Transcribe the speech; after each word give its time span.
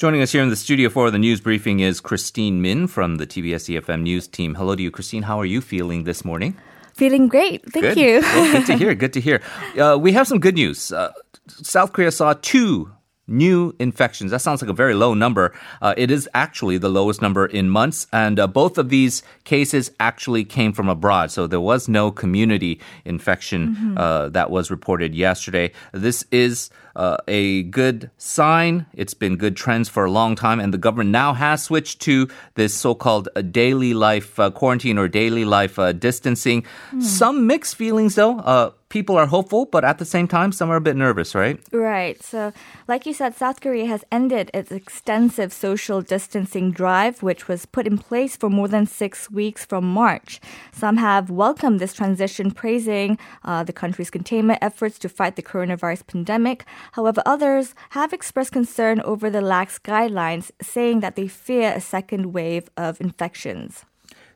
Joining 0.00 0.22
us 0.22 0.32
here 0.32 0.42
in 0.42 0.48
the 0.48 0.56
studio 0.56 0.88
for 0.88 1.10
the 1.10 1.18
news 1.18 1.42
briefing 1.42 1.80
is 1.80 2.00
Christine 2.00 2.62
Min 2.62 2.86
from 2.86 3.16
the 3.16 3.26
TBS 3.26 3.78
EFM 3.78 4.00
news 4.00 4.26
team. 4.26 4.54
Hello 4.54 4.74
to 4.74 4.82
you, 4.82 4.90
Christine. 4.90 5.24
How 5.24 5.38
are 5.38 5.44
you 5.44 5.60
feeling 5.60 6.04
this 6.04 6.24
morning? 6.24 6.56
Feeling 6.94 7.28
great. 7.28 7.70
Thank 7.70 7.84
good. 7.84 7.98
you. 7.98 8.20
well, 8.22 8.50
good 8.50 8.64
to 8.64 8.76
hear. 8.78 8.94
Good 8.94 9.12
to 9.12 9.20
hear. 9.20 9.42
Uh, 9.78 9.98
we 10.00 10.12
have 10.12 10.26
some 10.26 10.38
good 10.38 10.54
news. 10.54 10.90
Uh, 10.90 11.12
South 11.48 11.92
Korea 11.92 12.10
saw 12.12 12.32
two 12.32 12.90
new 13.30 13.74
infections. 13.78 14.32
That 14.32 14.40
sounds 14.40 14.60
like 14.60 14.70
a 14.70 14.74
very 14.74 14.94
low 14.94 15.14
number. 15.14 15.54
Uh, 15.80 15.94
it 15.96 16.10
is 16.10 16.28
actually 16.34 16.78
the 16.78 16.88
lowest 16.88 17.22
number 17.22 17.46
in 17.46 17.70
months, 17.70 18.06
and 18.12 18.38
uh, 18.38 18.46
both 18.46 18.76
of 18.76 18.88
these 18.88 19.22
cases 19.44 19.90
actually 20.00 20.44
came 20.44 20.72
from 20.72 20.88
abroad. 20.88 21.30
So 21.30 21.46
there 21.46 21.60
was 21.60 21.88
no 21.88 22.10
community 22.10 22.80
infection 23.04 23.74
mm-hmm. 23.74 23.98
uh, 23.98 24.28
that 24.30 24.50
was 24.50 24.70
reported 24.70 25.14
yesterday. 25.14 25.72
This 25.92 26.24
is 26.30 26.70
uh, 26.96 27.16
a 27.28 27.62
good 27.64 28.10
sign. 28.18 28.86
It's 28.94 29.14
been 29.14 29.36
good 29.36 29.56
trends 29.56 29.88
for 29.88 30.04
a 30.04 30.10
long 30.10 30.34
time, 30.34 30.60
and 30.60 30.74
the 30.74 30.78
government 30.78 31.10
now 31.10 31.32
has 31.34 31.62
switched 31.62 32.00
to 32.02 32.28
this 32.54 32.74
so-called 32.74 33.28
uh, 33.36 33.42
daily 33.42 33.94
life 33.94 34.38
uh, 34.40 34.50
quarantine 34.50 34.98
or 34.98 35.08
daily 35.08 35.44
life 35.44 35.78
distancing. 35.98 36.64
Mm. 36.92 37.02
Some 37.02 37.46
mixed 37.46 37.76
feelings, 37.76 38.16
though 38.16 38.74
people 38.90 39.16
are 39.16 39.26
hopeful, 39.26 39.64
but 39.64 39.84
at 39.84 39.98
the 39.98 40.04
same 40.04 40.28
time, 40.28 40.52
some 40.52 40.68
are 40.70 40.76
a 40.76 40.80
bit 40.80 40.96
nervous, 40.96 41.34
right? 41.34 41.58
Right. 41.72 42.22
So, 42.22 42.52
like 42.86 43.06
you 43.06 43.14
said, 43.14 43.34
South 43.34 43.60
Korea 43.60 43.86
has 43.86 44.04
ended 44.12 44.50
its 44.52 44.70
extensive 44.70 45.52
social 45.52 46.02
distancing 46.02 46.72
drive, 46.72 47.22
which 47.22 47.48
was 47.48 47.64
put 47.64 47.86
in 47.86 47.96
place 47.96 48.36
for 48.36 48.50
more 48.50 48.68
than 48.68 48.84
six 48.86 49.30
weeks 49.30 49.64
from 49.64 49.84
March. 49.84 50.40
Some 50.72 50.98
have 50.98 51.30
welcomed 51.30 51.80
this 51.80 51.94
transition, 51.94 52.50
praising 52.50 53.18
uh, 53.44 53.64
the 53.64 53.72
country's 53.72 54.10
containment 54.10 54.58
efforts 54.60 54.98
to 54.98 55.08
fight 55.08 55.36
the 55.36 55.42
coronavirus 55.42 56.06
pandemic. 56.06 56.64
However, 56.92 57.22
others 57.24 57.74
have 57.90 58.12
expressed 58.12 58.52
concern 58.52 59.00
over 59.02 59.30
the 59.30 59.40
lax 59.40 59.78
guidelines, 59.78 60.50
saying 60.60 61.00
that 61.00 61.14
they 61.14 61.28
fear 61.28 61.72
a 61.72 61.80
second 61.80 62.32
wave 62.32 62.68
of 62.76 63.00
infections. 63.00 63.84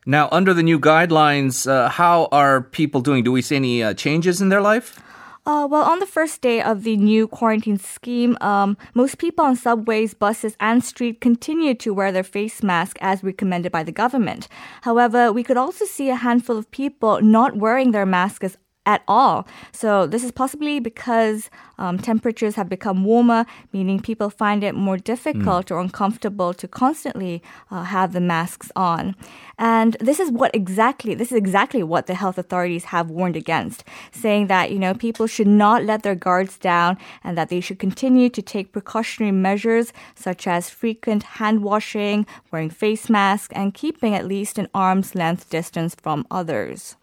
Now, 0.05 0.29
under 0.31 0.53
the 0.53 0.61
new 0.61 0.79
guidelines, 0.79 1.67
uh, 1.67 1.89
how 1.89 2.27
are 2.31 2.61
people 2.61 3.01
doing? 3.01 3.23
Do 3.23 3.31
we 3.31 3.41
see 3.41 3.55
any 3.55 3.81
uh, 3.81 3.95
changes 3.95 4.39
in 4.39 4.49
their 4.49 4.61
life? 4.61 5.01
Uh, 5.47 5.67
well, 5.69 5.83
on 5.83 5.99
the 5.99 6.07
first 6.07 6.41
day 6.41 6.61
of 6.61 6.83
the 6.83 6.97
new 6.97 7.27
quarantine 7.27 7.77
scheme, 7.77 8.35
um, 8.41 8.77
most 8.95 9.19
people 9.19 9.45
on 9.45 9.55
subways, 9.55 10.13
buses, 10.15 10.55
and 10.59 10.83
street 10.83 11.21
continued 11.21 11.79
to 11.79 11.93
wear 11.93 12.11
their 12.11 12.23
face 12.23 12.63
mask 12.63 12.97
as 13.01 13.23
recommended 13.23 13.71
by 13.71 13.83
the 13.83 13.91
government. 13.91 14.47
However, 14.81 15.31
we 15.31 15.43
could 15.43 15.57
also 15.57 15.85
see 15.85 16.09
a 16.09 16.15
handful 16.15 16.57
of 16.57 16.69
people 16.71 17.21
not 17.21 17.57
wearing 17.57 17.91
their 17.91 18.07
masks 18.07 18.57
at 18.85 19.03
all. 19.07 19.47
So 19.71 20.07
this 20.07 20.23
is 20.23 20.31
possibly 20.31 20.79
because 20.79 21.49
um, 21.77 21.97
temperatures 21.97 22.55
have 22.55 22.69
become 22.69 23.03
warmer, 23.03 23.45
meaning 23.73 23.99
people 23.99 24.29
find 24.29 24.63
it 24.63 24.75
more 24.75 24.97
difficult 24.97 25.67
mm. 25.67 25.71
or 25.75 25.79
uncomfortable 25.79 26.53
to 26.53 26.67
constantly 26.67 27.41
uh, 27.71 27.83
have 27.83 28.13
the 28.13 28.21
masks 28.21 28.71
on. 28.75 29.15
And 29.57 29.97
this 29.99 30.19
is 30.19 30.31
what 30.31 30.53
exactly 30.53 31.15
this 31.15 31.31
is 31.31 31.37
exactly 31.37 31.81
what 31.83 32.07
the 32.07 32.15
health 32.15 32.37
authorities 32.37 32.85
have 32.85 33.09
warned 33.09 33.35
against, 33.35 33.83
saying 34.11 34.47
that 34.47 34.71
you 34.71 34.79
know 34.79 34.93
people 34.93 35.27
should 35.27 35.47
not 35.47 35.83
let 35.83 36.03
their 36.03 36.15
guards 36.15 36.57
down 36.57 36.97
and 37.23 37.37
that 37.37 37.49
they 37.49 37.61
should 37.61 37.79
continue 37.79 38.29
to 38.29 38.41
take 38.41 38.71
precautionary 38.71 39.31
measures 39.31 39.93
such 40.13 40.47
as 40.47 40.69
frequent 40.69 41.23
hand 41.23 41.63
washing, 41.63 42.25
wearing 42.51 42.69
face 42.69 43.09
masks, 43.09 43.53
and 43.55 43.73
keeping 43.73 44.13
at 44.13 44.27
least 44.27 44.57
an 44.57 44.67
arm's 44.73 45.15
length 45.15 45.49
distance 45.49 45.95
from 45.95 46.25
others. 46.29 46.95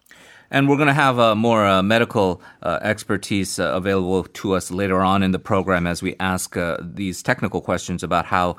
And 0.53 0.69
we're 0.69 0.77
going 0.77 0.87
to 0.87 0.93
have 0.93 1.17
uh, 1.17 1.33
more 1.33 1.65
uh, 1.65 1.81
medical 1.81 2.39
uh, 2.61 2.77
expertise 2.83 3.57
uh, 3.57 3.71
available 3.73 4.23
to 4.23 4.53
us 4.53 4.69
later 4.69 5.01
on 5.01 5.23
in 5.23 5.31
the 5.31 5.39
program 5.39 5.87
as 5.87 6.03
we 6.03 6.15
ask 6.19 6.55
uh, 6.55 6.77
these 6.79 7.23
technical 7.23 7.59
questions 7.59 8.03
about 8.03 8.27
how 8.27 8.57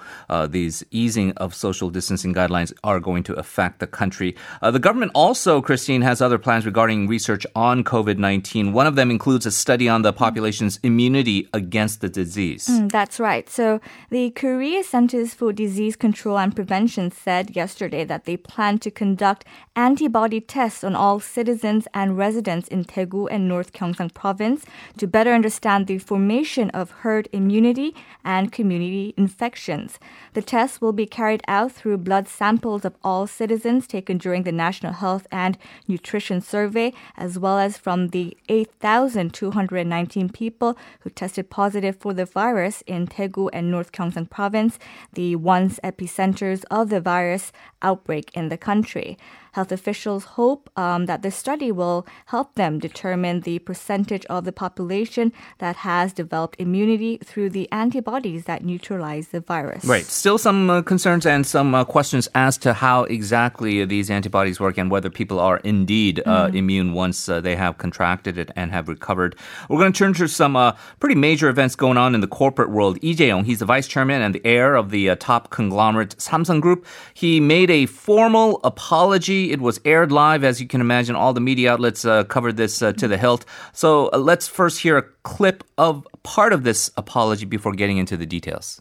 these 0.49 0.85
easing 0.91 1.31
of 1.37 1.55
social 1.55 1.91
distancing 1.91 2.35
guidelines 2.35 2.73
are 2.83 2.99
going 2.99 3.23
to 3.23 3.35
affect 3.35 3.79
the 3.79 3.87
country. 3.87 4.35
the 4.61 4.81
government 4.81 5.13
also, 5.15 5.63
Christine, 5.63 6.03
has 6.03 6.21
other 6.21 6.37
plans 6.37 6.67
regarding 6.67 7.07
research 7.07 7.47
on 7.55 7.85
COVID 7.85 8.19
19. 8.19 8.73
One 8.73 8.89
of 8.89 8.97
them 8.97 9.13
includes 9.13 9.47
a 9.47 9.53
study 9.53 9.89
on 9.89 10.03
the 10.03 10.13
population's 10.13 10.81
immunity 10.83 11.49
against 11.53 12.01
the 12.01 12.09
disease. 12.09 12.67
Mm, 12.67 12.91
that's 12.91 13.21
right. 13.21 13.49
So 13.49 13.81
the 14.11 14.31
Korea 14.31 14.83
Centers 14.83 15.33
for 15.33 15.53
Disease 15.53 15.95
Control 15.95 16.39
and 16.39 16.55
Prevention 16.57 17.13
said 17.13 17.55
yesterday 17.55 18.05
that 18.05 18.25
they 18.25 18.37
plan 18.37 18.79
to 18.79 18.91
conduct 18.91 19.45
antibody 19.77 20.41
tests 20.41 20.83
on 20.83 20.97
all 20.97 21.21
citizens 21.21 21.84
and 21.93 22.17
residents 22.17 22.69
in 22.69 22.85
Daegu 22.85 23.29
and 23.31 23.49
North 23.49 23.73
Gyeongsang 23.73 24.15
province 24.15 24.65
to 24.97 25.07
better 25.07 25.33
understand 25.33 25.87
the 25.87 25.99
formation 25.99 26.71
of 26.71 26.91
herd 27.03 27.29
immunity 27.33 27.95
and 28.25 28.53
community 28.53 29.15
infections. 29.17 29.99
The 30.35 30.43
tests 30.43 30.81
will 30.81 30.93
be 30.93 31.07
carried 31.07 31.43
out 31.49 31.73
through 31.73 31.99
blood 31.99 32.29
samples 32.29 32.85
of 32.85 32.95
all 33.03 33.27
citizens 33.27 33.87
taken 33.87 34.19
during 34.19 34.45
the 34.45 34.53
National 34.53 34.93
Health 34.93 35.27
and 35.31 35.59
Nutrition 35.87 36.41
Survey, 36.41 36.93
as 37.17 37.39
well 37.39 37.59
as 37.59 37.77
from 37.77 38.09
the 38.09 38.37
8,219 38.49 40.29
people 40.31 40.79
who 41.01 41.11
tested 41.11 41.51
positive 41.51 41.97
for 41.97 42.15
the 42.15 42.25
virus 42.25 42.83
in 42.87 43.07
Daegu 43.07 43.51
and 43.53 43.71
North 43.71 43.93
Gyeongsang 43.93 44.31
province, 44.31 44.79
the 45.13 45.37
once 45.37 45.81
epicenters 45.83 46.65
of 46.71 46.91
the 46.91 47.01
virus 47.01 47.53
outbreak 47.83 48.31
in 48.35 48.49
the 48.49 48.57
country. 48.57 49.19
Health 49.55 49.71
officials 49.71 50.25
hope 50.25 50.69
um, 50.77 51.07
that 51.07 51.23
this 51.23 51.37
study 51.37 51.71
will 51.71 52.05
help 52.27 52.57
them 52.57 52.81
determine 52.81 53.43
the 53.43 53.61
percentage 53.61 54.27
of 54.27 54.45
the 54.45 54.51
population 54.51 55.33
that 55.59 55.77
has 55.77 56.13
developed 56.13 56.57
immunity 56.59 57.19
through 57.19 57.51
the 57.51 57.71
antibodies 57.71 58.47
that 58.47 58.65
neutralize 58.65 59.29
the 59.29 59.39
virus. 59.39 59.85
Right. 59.85 60.05
Still 60.05 60.39
some 60.39 60.71
uh, 60.71 60.83
concerns 60.83 61.25
and 61.25 61.47
some 61.47 61.73
uh, 61.73 61.85
questions 61.85 62.29
as 62.35 62.59
to 62.59 62.73
how 62.73 63.05
exactly 63.05 63.85
these 63.85 64.11
antibodies 64.11 64.59
work 64.59 64.77
and 64.77 64.91
whether 64.91 65.09
people 65.09 65.39
are 65.39 65.59
indeed 65.59 66.21
uh, 66.27 66.49
mm. 66.49 66.57
immune 66.57 66.93
once 66.93 67.29
uh, 67.29 67.41
they 67.41 67.55
have 67.55 67.79
contracted 67.79 68.37
it 68.37 68.51
and 68.57 68.73
have 68.73 68.89
recovered. 68.89 69.37
We're 69.69 69.79
going 69.79 69.93
to 69.93 69.99
turn 69.99 70.15
to 70.15 70.27
some 70.27 70.57
uh, 70.57 70.73
pretty 70.99 71.15
major 71.15 71.49
events 71.49 71.77
going 71.77 71.97
on 71.97 72.17
in 72.17 72.21
the 72.21 72.27
corporate 72.27 72.71
world. 72.71 73.01
Lee 73.05 73.15
Jae-yong, 73.15 73.45
he's 73.45 73.61
the 73.61 73.67
vice 73.67 73.87
chairman 73.87 74.21
and 74.21 74.35
the 74.35 74.45
heir 74.45 74.75
of 74.75 74.91
the 74.91 75.11
uh, 75.11 75.17
top 75.21 75.51
conglomerate 75.51 76.17
Samsung 76.19 76.61
Group. 76.61 76.85
He 77.15 77.39
made 77.39 77.71
a 77.71 77.87
formal 77.87 78.61
apology 78.65 79.44
it 79.53 79.61
was 79.61 79.81
aired 79.85 80.13
live, 80.13 80.45
as 80.45 80.61
you 80.61 80.67
can 80.67 80.81
imagine. 80.81 81.17
All 81.17 81.33
the 81.33 81.41
media 81.41 81.73
outlets 81.73 82.05
uh, 82.05 82.25
covered 82.25 82.57
this 82.57 82.83
uh, 82.83 82.93
to 82.93 83.09
the 83.09 83.17
hilt. 83.17 83.45
So 83.73 84.11
uh, 84.13 84.19
let's 84.19 84.49
first 84.49 84.81
hear 84.81 84.97
a 84.97 85.05
clip 85.23 85.65
of 85.77 86.07
part 86.23 86.53
of 86.53 86.65
this 86.65 86.91
apology 86.97 87.47
before 87.47 87.73
getting 87.73 87.99
into 87.99 88.17
the 88.17 88.27
details. 88.27 88.81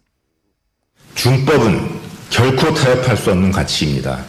중법은 1.16 2.00
결코 2.30 2.74
타협할 2.74 3.16
수 3.18 3.32
없는 3.32 3.52
가치입니다. 3.52 4.24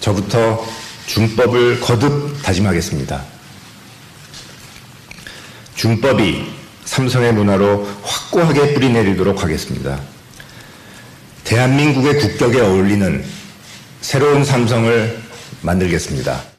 저부터 0.00 0.64
중법을 1.06 1.80
거듭 1.80 2.42
다짐하겠습니다. 2.42 3.22
중법이 5.76 6.52
삼성의 6.84 7.32
문화로 7.34 7.84
확고하게 8.02 8.74
뿌리내리도록 8.74 9.42
하겠습니다. 9.42 10.00
대한민국의 11.44 12.18
국격에 12.18 12.60
어울리는 12.60 13.24
새로운 14.05 14.43
삼성을 14.43 15.19
만들겠습니다. 15.63 16.51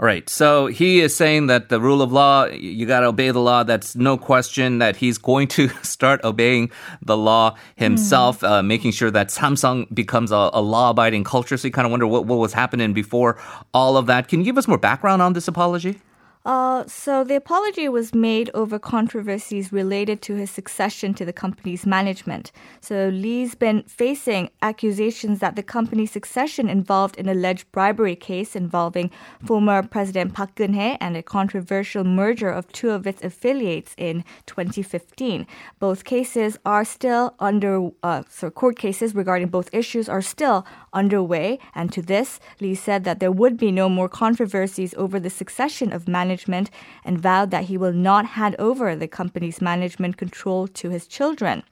All 0.00 0.06
right. 0.06 0.30
So 0.30 0.66
he 0.68 1.00
is 1.00 1.16
saying 1.16 1.48
that 1.48 1.70
the 1.70 1.80
rule 1.80 2.02
of 2.02 2.12
law, 2.12 2.46
you 2.46 2.86
got 2.86 3.00
to 3.00 3.06
obey 3.06 3.32
the 3.32 3.40
law. 3.40 3.64
That's 3.64 3.96
no 3.96 4.16
question 4.16 4.78
that 4.78 4.94
he's 4.94 5.18
going 5.18 5.48
to 5.58 5.68
start 5.82 6.22
obeying 6.22 6.70
the 7.02 7.16
law 7.16 7.56
himself, 7.74 8.40
mm. 8.40 8.48
uh, 8.48 8.62
making 8.62 8.92
sure 8.92 9.10
that 9.10 9.30
Samsung 9.30 9.92
becomes 9.92 10.30
a, 10.30 10.50
a 10.52 10.62
law 10.62 10.90
abiding 10.90 11.24
culture. 11.24 11.56
So 11.56 11.66
you 11.66 11.72
kind 11.72 11.84
of 11.84 11.90
wonder 11.90 12.06
what, 12.06 12.26
what 12.26 12.38
was 12.38 12.52
happening 12.52 12.92
before 12.92 13.38
all 13.74 13.96
of 13.96 14.06
that. 14.06 14.28
Can 14.28 14.38
you 14.38 14.44
give 14.44 14.56
us 14.56 14.68
more 14.68 14.78
background 14.78 15.20
on 15.20 15.32
this 15.32 15.48
apology? 15.48 15.98
Uh, 16.45 16.83
so 16.87 17.23
the 17.23 17.35
apology 17.35 17.87
was 17.87 18.13
made 18.13 18.51
over 18.53 18.77
controversies 18.77 19.71
related 19.71 20.21
to 20.21 20.35
his 20.35 20.51
succession 20.51 21.13
to 21.13 21.23
the 21.23 21.31
company's 21.31 21.85
management. 21.85 22.51
So 22.81 23.09
Lee's 23.09 23.55
been 23.55 23.83
facing 23.83 24.49
accusations 24.61 25.39
that 25.39 25.55
the 25.55 25.63
company's 25.63 26.11
succession 26.11 26.67
involved 26.67 27.17
an 27.17 27.29
alleged 27.29 27.71
bribery 27.71 28.17
case 28.17 28.57
involving 28.57 29.09
former 29.45 29.83
President 29.83 30.33
Park 30.33 30.55
Geun-hye 30.55 30.97
and 30.99 31.15
a 31.15 31.23
controversial 31.23 32.03
merger 32.03 32.49
of 32.49 32.69
two 32.73 32.89
of 32.89 33.07
its 33.07 33.23
affiliates 33.23 33.93
in 33.97 34.25
2015. 34.45 35.47
Both 35.79 36.03
cases 36.03 36.57
are 36.65 36.83
still 36.83 37.35
under, 37.39 37.89
uh, 38.03 38.23
so 38.29 38.49
court 38.49 38.77
cases 38.77 39.15
regarding 39.15 39.47
both 39.47 39.69
issues 39.73 40.09
are 40.09 40.21
still 40.21 40.65
underway. 40.93 41.59
And 41.75 41.91
to 41.91 42.01
this, 42.01 42.39
Lee 42.59 42.75
said 42.75 43.03
that 43.03 43.19
there 43.19 43.31
would 43.31 43.57
be 43.57 43.71
no 43.71 43.89
more 43.89 44.09
controversies 44.09 44.93
over 44.95 45.19
the 45.19 45.29
succession 45.29 45.91
of 45.91 46.07
management 46.07 46.69
and 47.03 47.19
vowed 47.19 47.51
that 47.51 47.65
he 47.65 47.77
will 47.77 47.93
not 47.93 48.25
hand 48.25 48.55
over 48.59 48.95
the 48.95 49.07
company's 49.07 49.61
management 49.61 50.17
control 50.17 50.67
to 50.67 50.89
his 50.89 51.07
children. 51.07 51.63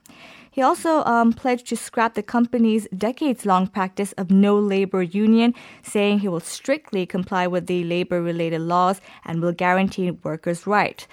He 0.54 0.62
also 0.62 1.04
um, 1.06 1.32
pledged 1.32 1.68
to 1.68 1.78
scrap 1.78 2.14
the 2.14 2.24
company's 2.24 2.86
decades 2.96 3.46
long 3.46 3.68
practice 3.68 4.12
of 4.14 4.30
no 4.30 4.60
labor 4.60 5.02
union, 5.02 5.54
saying 5.82 6.20
he 6.20 6.28
will 6.28 6.42
strictly 6.42 7.06
comply 7.06 7.48
with 7.48 7.68
the 7.68 7.86
labor 7.86 8.22
related 8.22 8.60
laws 8.60 9.00
and 9.24 9.42
will 9.42 9.54
guarantee 9.54 10.12
workers' 10.12 10.68
rights. 10.68 11.08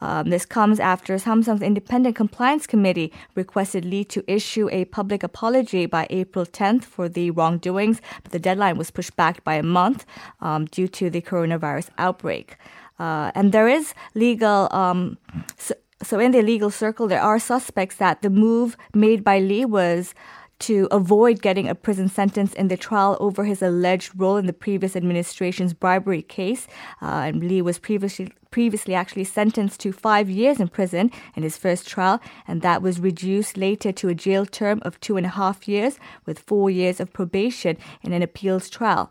Um, 0.00 0.30
this 0.30 0.46
comes 0.46 0.80
after 0.80 1.16
Samsung's 1.16 1.62
Independent 1.62 2.16
Compliance 2.16 2.66
Committee 2.66 3.12
requested 3.34 3.84
Lee 3.84 4.04
to 4.04 4.24
issue 4.26 4.68
a 4.72 4.86
public 4.86 5.22
apology 5.22 5.86
by 5.86 6.06
April 6.10 6.46
10th 6.46 6.84
for 6.84 7.08
the 7.08 7.30
wrongdoings, 7.30 8.00
but 8.22 8.32
the 8.32 8.38
deadline 8.38 8.76
was 8.76 8.90
pushed 8.90 9.16
back 9.16 9.44
by 9.44 9.54
a 9.54 9.62
month 9.62 10.06
um, 10.40 10.64
due 10.66 10.88
to 10.88 11.10
the 11.10 11.20
coronavirus 11.20 11.90
outbreak. 11.98 12.56
Uh, 12.98 13.30
and 13.34 13.52
there 13.52 13.68
is 13.68 13.94
legal. 14.14 14.68
Um, 14.72 15.18
so, 15.56 15.74
so 16.02 16.18
in 16.18 16.32
the 16.32 16.42
legal 16.42 16.70
circle, 16.70 17.08
there 17.08 17.20
are 17.20 17.38
suspects 17.38 17.96
that 17.96 18.22
the 18.22 18.30
move 18.30 18.76
made 18.94 19.22
by 19.24 19.38
Lee 19.38 19.64
was 19.64 20.14
to 20.60 20.88
avoid 20.90 21.42
getting 21.42 21.68
a 21.68 21.74
prison 21.74 22.08
sentence 22.08 22.52
in 22.54 22.68
the 22.68 22.76
trial 22.76 23.16
over 23.20 23.44
his 23.44 23.62
alleged 23.62 24.12
role 24.16 24.36
in 24.36 24.46
the 24.46 24.52
previous 24.52 24.94
administration's 24.94 25.74
bribery 25.74 26.22
case. 26.22 26.66
Uh, 27.02 27.22
and 27.26 27.44
Lee 27.44 27.62
was 27.62 27.78
previously 27.78 28.32
previously 28.50 28.94
actually 28.94 29.22
sentenced 29.22 29.78
to 29.78 29.92
five 29.92 30.28
years 30.28 30.58
in 30.58 30.66
prison 30.66 31.08
in 31.36 31.44
his 31.44 31.56
first 31.56 31.86
trial, 31.86 32.20
and 32.48 32.62
that 32.62 32.82
was 32.82 32.98
reduced 32.98 33.56
later 33.56 33.92
to 33.92 34.08
a 34.08 34.14
jail 34.14 34.44
term 34.44 34.80
of 34.82 34.98
two 34.98 35.16
and 35.16 35.24
a 35.24 35.30
half 35.30 35.68
years 35.68 36.00
with 36.26 36.40
four 36.40 36.68
years 36.68 36.98
of 36.98 37.12
probation 37.12 37.76
in 38.02 38.12
an 38.12 38.22
appeals 38.22 38.68
trial 38.68 39.10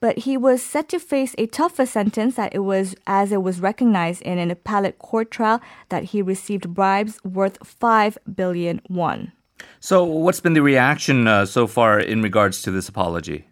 but 0.00 0.20
he 0.20 0.36
was 0.36 0.62
set 0.62 0.88
to 0.88 0.98
face 0.98 1.34
a 1.36 1.46
tougher 1.46 1.86
sentence 1.86 2.34
that 2.34 2.54
it 2.54 2.60
was 2.60 2.94
as 3.06 3.32
it 3.32 3.42
was 3.42 3.60
recognized 3.60 4.22
in 4.22 4.38
an 4.38 4.50
appellate 4.50 4.98
court 4.98 5.30
trial 5.30 5.60
that 5.90 6.04
he 6.04 6.22
received 6.22 6.74
bribes 6.74 7.22
worth 7.22 7.58
5 7.64 8.18
billion 8.34 8.80
won. 8.88 9.32
So, 9.80 10.04
what's 10.04 10.40
been 10.40 10.54
the 10.54 10.62
reaction 10.62 11.26
uh, 11.26 11.46
so 11.46 11.66
far 11.66 11.98
in 11.98 12.22
regards 12.22 12.62
to 12.62 12.70
this 12.70 12.88
apology? 12.88 13.46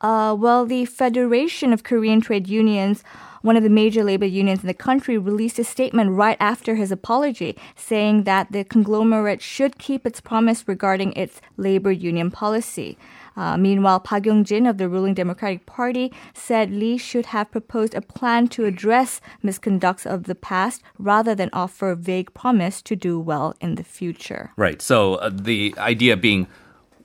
Uh, 0.00 0.34
well, 0.38 0.64
the 0.64 0.86
Federation 0.86 1.72
of 1.72 1.82
Korean 1.82 2.20
Trade 2.20 2.48
Unions, 2.48 3.04
one 3.42 3.56
of 3.56 3.62
the 3.62 3.70
major 3.70 4.04
labor 4.04 4.26
unions 4.26 4.60
in 4.60 4.66
the 4.66 4.74
country, 4.74 5.16
released 5.18 5.58
a 5.58 5.64
statement 5.64 6.10
right 6.12 6.36
after 6.40 6.74
his 6.74 6.92
apology, 6.92 7.56
saying 7.76 8.24
that 8.24 8.52
the 8.52 8.64
conglomerate 8.64 9.42
should 9.42 9.78
keep 9.78 10.06
its 10.06 10.20
promise 10.20 10.66
regarding 10.66 11.12
its 11.14 11.40
labor 11.56 11.90
union 11.90 12.30
policy. 12.30 12.96
Uh, 13.36 13.56
meanwhile, 13.56 14.00
Park 14.00 14.26
Yong-jin 14.26 14.66
of 14.66 14.76
the 14.76 14.88
ruling 14.88 15.14
Democratic 15.14 15.64
Party 15.64 16.12
said 16.34 16.70
Lee 16.70 16.98
should 16.98 17.26
have 17.26 17.50
proposed 17.50 17.94
a 17.94 18.00
plan 18.00 18.48
to 18.48 18.64
address 18.64 19.20
misconducts 19.42 20.04
of 20.04 20.24
the 20.24 20.34
past 20.34 20.82
rather 20.98 21.34
than 21.34 21.48
offer 21.52 21.90
a 21.90 21.96
vague 21.96 22.34
promise 22.34 22.82
to 22.82 22.96
do 22.96 23.18
well 23.18 23.54
in 23.60 23.76
the 23.76 23.84
future. 23.84 24.52
Right. 24.56 24.82
So 24.82 25.14
uh, 25.14 25.30
the 25.32 25.74
idea 25.78 26.16
being 26.16 26.48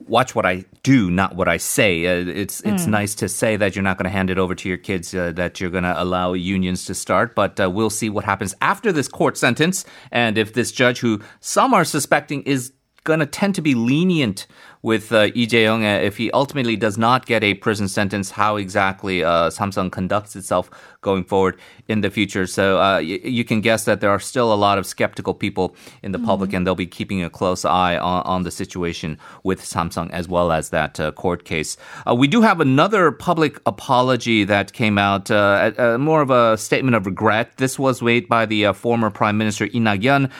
watch 0.06 0.34
what 0.34 0.46
I 0.46 0.64
do, 0.82 1.10
not 1.10 1.36
what 1.36 1.48
I 1.48 1.56
say. 1.56 2.06
Uh, 2.06 2.28
it's 2.28 2.60
it's 2.60 2.84
mm. 2.84 2.88
nice 2.88 3.14
to 3.16 3.28
say 3.28 3.56
that 3.56 3.74
you're 3.74 3.82
not 3.82 3.98
going 3.98 4.04
to 4.04 4.10
hand 4.10 4.30
it 4.30 4.38
over 4.38 4.54
to 4.54 4.68
your 4.68 4.78
kids, 4.78 5.14
uh, 5.14 5.32
that 5.32 5.60
you're 5.60 5.70
going 5.70 5.84
to 5.84 6.02
allow 6.02 6.32
unions 6.32 6.84
to 6.86 6.94
start, 6.94 7.34
but 7.34 7.58
uh, 7.60 7.70
we'll 7.70 7.90
see 7.90 8.08
what 8.08 8.24
happens 8.24 8.54
after 8.60 8.92
this 8.92 9.08
court 9.08 9.36
sentence, 9.36 9.84
and 10.10 10.38
if 10.38 10.52
this 10.52 10.72
judge, 10.72 11.00
who 11.00 11.20
some 11.40 11.74
are 11.74 11.84
suspecting 11.84 12.42
is 12.42 12.72
going 13.04 13.20
to 13.20 13.26
tend 13.26 13.54
to 13.54 13.62
be 13.62 13.74
lenient 13.74 14.46
with 14.82 15.12
uh, 15.12 15.22
Lee 15.34 15.46
Jae-yong 15.46 15.84
uh, 15.84 16.00
if 16.02 16.16
he 16.16 16.30
ultimately 16.32 16.76
does 16.76 16.96
not 16.96 17.26
get 17.26 17.42
a 17.42 17.54
prison 17.54 17.88
sentence, 17.88 18.30
how 18.30 18.56
exactly 18.56 19.24
uh, 19.24 19.50
Samsung 19.50 19.90
conducts 19.90 20.36
itself 20.36 20.70
going 21.00 21.24
forward 21.24 21.58
in 21.88 22.00
the 22.00 22.10
future. 22.10 22.46
So 22.46 22.78
uh, 22.78 22.96
y- 22.96 23.20
you 23.22 23.44
can 23.44 23.60
guess 23.60 23.84
that 23.84 24.00
there 24.00 24.10
are 24.10 24.20
still 24.20 24.52
a 24.52 24.54
lot 24.54 24.78
of 24.78 24.86
skeptical 24.86 25.34
people 25.34 25.74
in 26.02 26.12
the 26.12 26.18
mm-hmm. 26.18 26.26
public, 26.26 26.52
and 26.52 26.66
they'll 26.66 26.74
be 26.74 26.86
keeping 26.86 27.22
a 27.22 27.30
close 27.30 27.64
eye 27.64 27.96
on, 27.96 28.22
on 28.22 28.42
the 28.42 28.50
situation 28.50 29.18
with 29.42 29.60
Samsung 29.62 30.10
as 30.10 30.28
well 30.28 30.52
as 30.52 30.70
that 30.70 31.00
uh, 31.00 31.10
court 31.12 31.44
case. 31.44 31.76
Uh, 32.06 32.14
we 32.14 32.28
do 32.28 32.42
have 32.42 32.60
another 32.60 33.10
public 33.12 33.60
apology 33.66 34.44
that 34.44 34.72
came 34.72 34.98
out, 34.98 35.30
uh, 35.30 35.96
more 35.98 36.22
of 36.22 36.30
a 36.30 36.56
statement 36.58 36.94
of 36.94 37.06
regret. 37.06 37.56
This 37.56 37.78
was 37.78 38.02
made 38.02 38.28
by 38.28 38.46
the 38.46 38.72
former 38.72 39.10
Prime 39.10 39.38
Minister 39.38 39.66
Lee 39.66 39.80
Nak-yeon, 39.80 40.30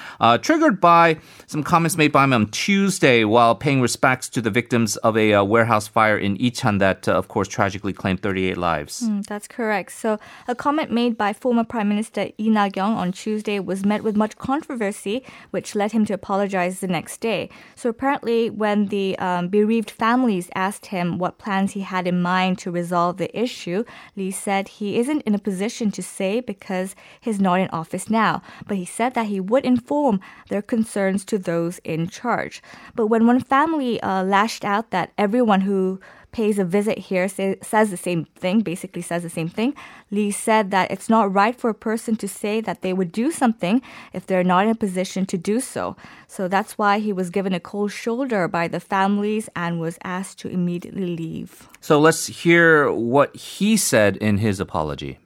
triggered 0.43 0.81
by 0.81 1.19
some 1.47 1.63
comments 1.63 1.97
made 1.97 2.13
by 2.13 2.25
him 2.25 2.33
on 2.33 2.47
Tuesday 2.51 3.25
while 3.25 3.55
paying 3.55 3.81
respects 3.81 4.29
to 4.37 4.43
the 4.43 4.51
victims 4.51 4.99
of 4.99 5.17
a 5.17 5.33
uh, 5.33 5.43
warehouse 5.43 5.89
fire 5.89 6.19
in 6.19 6.37
Icheon 6.37 6.79
that, 6.79 7.09
uh, 7.09 7.13
of 7.13 7.27
course, 7.27 7.49
tragically 7.49 7.95
claimed 7.95 8.21
38 8.21 8.59
lives. 8.59 9.01
Mm, 9.01 9.25
that's 9.25 9.49
correct. 9.49 9.93
So, 9.93 10.19
a 10.47 10.55
comment 10.55 10.91
made 10.93 11.17
by 11.17 11.33
former 11.33 11.65
Prime 11.65 11.89
Minister 11.89 12.29
Lee 12.39 12.51
Nak-yeon 12.51 12.95
on 12.97 13.13
Tuesday 13.13 13.59
was 13.61 13.87
met 13.87 14.03
with 14.03 14.15
much 14.15 14.37
controversy, 14.37 15.25
which 15.53 15.75
led 15.75 15.93
him 15.93 16.05
to 16.05 16.13
apologize 16.13 16.81
the 16.81 16.87
next 16.87 17.23
day. 17.23 17.49
So, 17.77 17.89
apparently, 17.89 18.51
when 18.51 18.89
the 18.89 19.19
um, 19.19 19.49
bereaved 19.49 19.91
families 19.91 20.51
asked 20.55 20.87
him 20.87 21.17
what 21.17 21.39
plans 21.39 21.73
he 21.73 21.81
had 21.81 22.07
in 22.07 22.21
mind 22.21 22.59
to 22.59 22.71
resolve 22.71 23.17
the 23.17 23.33
issue, 23.35 23.85
Lee 24.17 24.31
said 24.31 24.69
he 24.69 24.99
isn't 24.99 25.23
in 25.23 25.35
a 25.35 25.39
position 25.39 25.91
to 25.93 26.03
say 26.03 26.41
because 26.41 26.95
he's 27.23 27.41
not 27.41 27.61
in 27.61 27.69
office 27.71 28.11
now. 28.11 28.43
But 28.69 28.77
he 28.77 28.85
said 28.85 29.15
that 29.15 29.29
he 29.29 29.41
would 29.41 29.65
inform 29.65 30.21
their 30.51 30.61
concerns 30.61 31.25
to 31.25 31.39
those 31.39 31.79
in 31.85 32.07
charge. 32.09 32.63
But 32.95 33.07
when 33.07 33.27
one 33.27 33.41
family 33.41 33.99
uh, 34.03 34.16
lashed 34.16 34.64
out 34.64 34.92
that 34.92 35.12
everyone 35.18 35.62
who 35.62 36.00
pays 36.32 36.58
a 36.58 36.64
visit 36.64 36.98
here 36.98 37.28
say, 37.28 37.58
says 37.62 37.92
the 37.92 37.98
same 37.98 38.26
thing, 38.40 38.62
basically 38.62 39.02
says 39.02 39.24
the 39.24 39.30
same 39.30 39.50
thing. 39.50 39.74
Lee 40.12 40.32
said 40.32 40.72
that 40.72 40.90
it's 40.92 41.10
not 41.10 41.34
right 41.34 41.56
for 41.60 41.70
a 41.70 41.76
person 41.76 42.16
to 42.16 42.28
say 42.28 42.62
that 42.62 42.82
they 42.82 42.94
would 42.94 43.12
do 43.12 43.32
something 43.32 43.82
if 44.14 44.26
they're 44.26 44.44
not 44.44 44.66
in 44.66 44.72
a 44.72 44.76
position 44.76 45.26
to 45.26 45.38
do 45.38 45.60
so. 45.60 45.96
So 46.28 46.48
that's 46.48 46.78
why 46.78 47.00
he 47.00 47.12
was 47.12 47.30
given 47.30 47.54
a 47.54 47.60
cold 47.60 47.92
shoulder 47.92 48.48
by 48.48 48.68
the 48.68 48.80
families 48.80 49.50
and 49.56 49.80
was 49.80 49.98
asked 50.04 50.40
to 50.40 50.48
immediately 50.48 51.16
leave. 51.16 51.68
So 51.82 52.00
let's 52.00 52.28
hear 52.28 52.92
what 52.92 53.36
he 53.36 53.76
said 53.78 54.18
in 54.18 54.38
his 54.38 54.60
apology. 54.60 55.18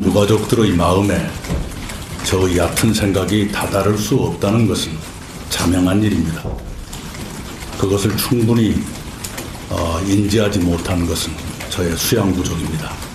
유가족들의 0.00 0.74
마음에 0.76 1.16
저 2.24 2.38
얕은 2.56 2.92
생각이 2.92 3.52
다다를 3.52 3.96
수 3.96 4.16
없다는 4.16 4.66
것은 4.66 4.92
자명한 5.48 6.02
일입니다. 6.02 6.65
그것을 7.78 8.16
충분히 8.16 8.74
어, 9.70 10.00
인지하지 10.06 10.60
못한 10.60 11.06
것은 11.06 11.32
저의 11.70 11.96
수양 11.96 12.32
부족입니다. 12.32 13.12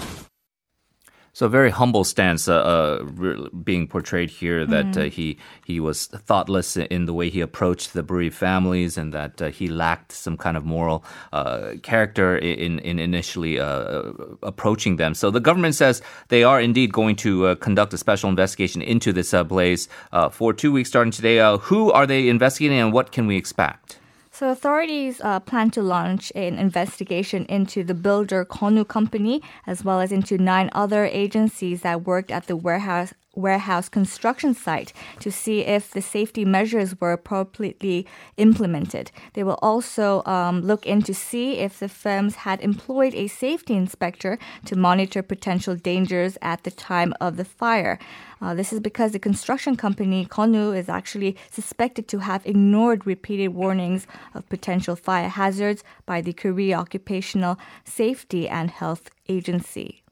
So 1.38 1.46
a 1.46 1.50
very 1.50 1.70
humble 1.70 2.04
stance 2.04 2.48
uh, 2.48 2.56
uh, 2.56 3.50
being 3.64 3.86
portrayed 3.86 4.32
here 4.32 4.66
that 4.66 4.88
mm. 4.88 4.98
uh, 4.98 5.10
he 5.12 5.38
he 5.68 5.80
was 5.80 6.08
thoughtless 6.08 6.76
in 6.78 7.06
the 7.06 7.14
way 7.14 7.30
he 7.30 7.42
approached 7.42 7.94
the 7.94 8.02
bereaved 8.02 8.34
families 8.34 8.98
and 8.98 9.14
that 9.14 9.40
uh, 9.40 9.50
he 9.52 9.68
lacked 9.68 10.14
some 10.14 10.36
kind 10.36 10.58
of 10.58 10.66
moral 10.66 11.06
uh, 11.32 11.74
character 11.84 12.36
in 12.36 12.80
in 12.80 12.98
initially 12.98 13.60
uh, 13.60 14.14
approaching 14.42 14.96
them. 14.96 15.14
So 15.14 15.30
the 15.30 15.40
government 15.40 15.76
says 15.76 16.02
they 16.30 16.44
are 16.44 16.60
indeed 16.60 16.92
going 16.92 17.16
to 17.18 17.56
conduct 17.58 17.94
a 17.94 18.00
special 18.00 18.32
investigation 18.32 18.82
into 18.82 19.14
this 19.14 19.36
blaze 19.48 19.88
for 20.32 20.54
two 20.54 20.72
weeks 20.72 20.90
starting 20.90 21.12
today. 21.12 21.38
who 21.70 21.92
are 21.92 22.08
they 22.08 22.30
investigating 22.30 22.80
and 22.80 22.92
what 22.92 23.12
can 23.12 23.28
we 23.28 23.38
expect? 23.38 24.00
So 24.43 24.51
authorities 24.51 25.21
uh, 25.21 25.39
plan 25.39 25.71
to 25.71 25.83
launch 25.83 26.33
an 26.35 26.59
investigation 26.59 27.45
into 27.45 27.85
the 27.85 27.95
builder 27.95 28.45
Konu 28.45 28.85
company 28.85 29.41
as 29.69 29.85
well 29.85 30.01
as 30.01 30.11
into 30.11 30.37
nine 30.37 30.69
other 30.73 31.05
agencies 31.05 31.83
that 31.83 32.03
worked 32.03 32.33
at 32.33 32.49
the 32.49 32.57
warehouse 32.57 33.15
warehouse 33.35 33.89
construction 33.89 34.55
site 34.55 34.93
to 35.21 35.31
see 35.31 35.61
if 35.61 35.91
the 35.91 36.03
safety 36.03 36.45
measures 36.45 37.01
were 37.01 37.13
appropriately 37.13 38.07
implemented. 38.37 39.11
They 39.35 39.43
will 39.43 39.59
also 39.63 40.23
um, 40.25 40.61
look 40.63 40.87
in 40.87 41.03
to 41.03 41.15
see 41.15 41.59
if 41.59 41.79
the 41.79 41.89
firms 41.89 42.35
had 42.37 42.61
employed 42.61 43.15
a 43.15 43.29
safety 43.29 43.75
inspector 43.75 44.39
to 44.67 44.77
monitor 44.77 45.23
potential 45.23 45.75
dangers 45.75 46.37
at 46.43 46.65
the 46.65 46.71
time 46.71 47.15
of 47.21 47.37
the 47.37 47.45
fire. 47.45 47.99
Uh, 48.41 48.55
this 48.55 48.73
is 48.73 48.81
because 48.81 49.13
the 49.13 49.19
construction 49.19 49.77
company 49.77 50.27
Konu 50.27 50.77
is 50.77 50.89
actually 50.89 51.37
suspected 51.51 52.09
to 52.09 52.19
have 52.19 52.45
ignored 52.45 53.07
repeated 53.07 53.49
warnings 53.49 54.07
of 54.35 54.49
potential 54.49 54.97
fire 54.97 55.29
hazards 55.29 55.85
by 56.07 56.21
the 56.21 56.33
Korea 56.33 56.77
Occupational 56.77 57.59
Safety 57.85 58.49
and 58.49 58.71
Health 58.71 59.11
Agency. 59.29 60.03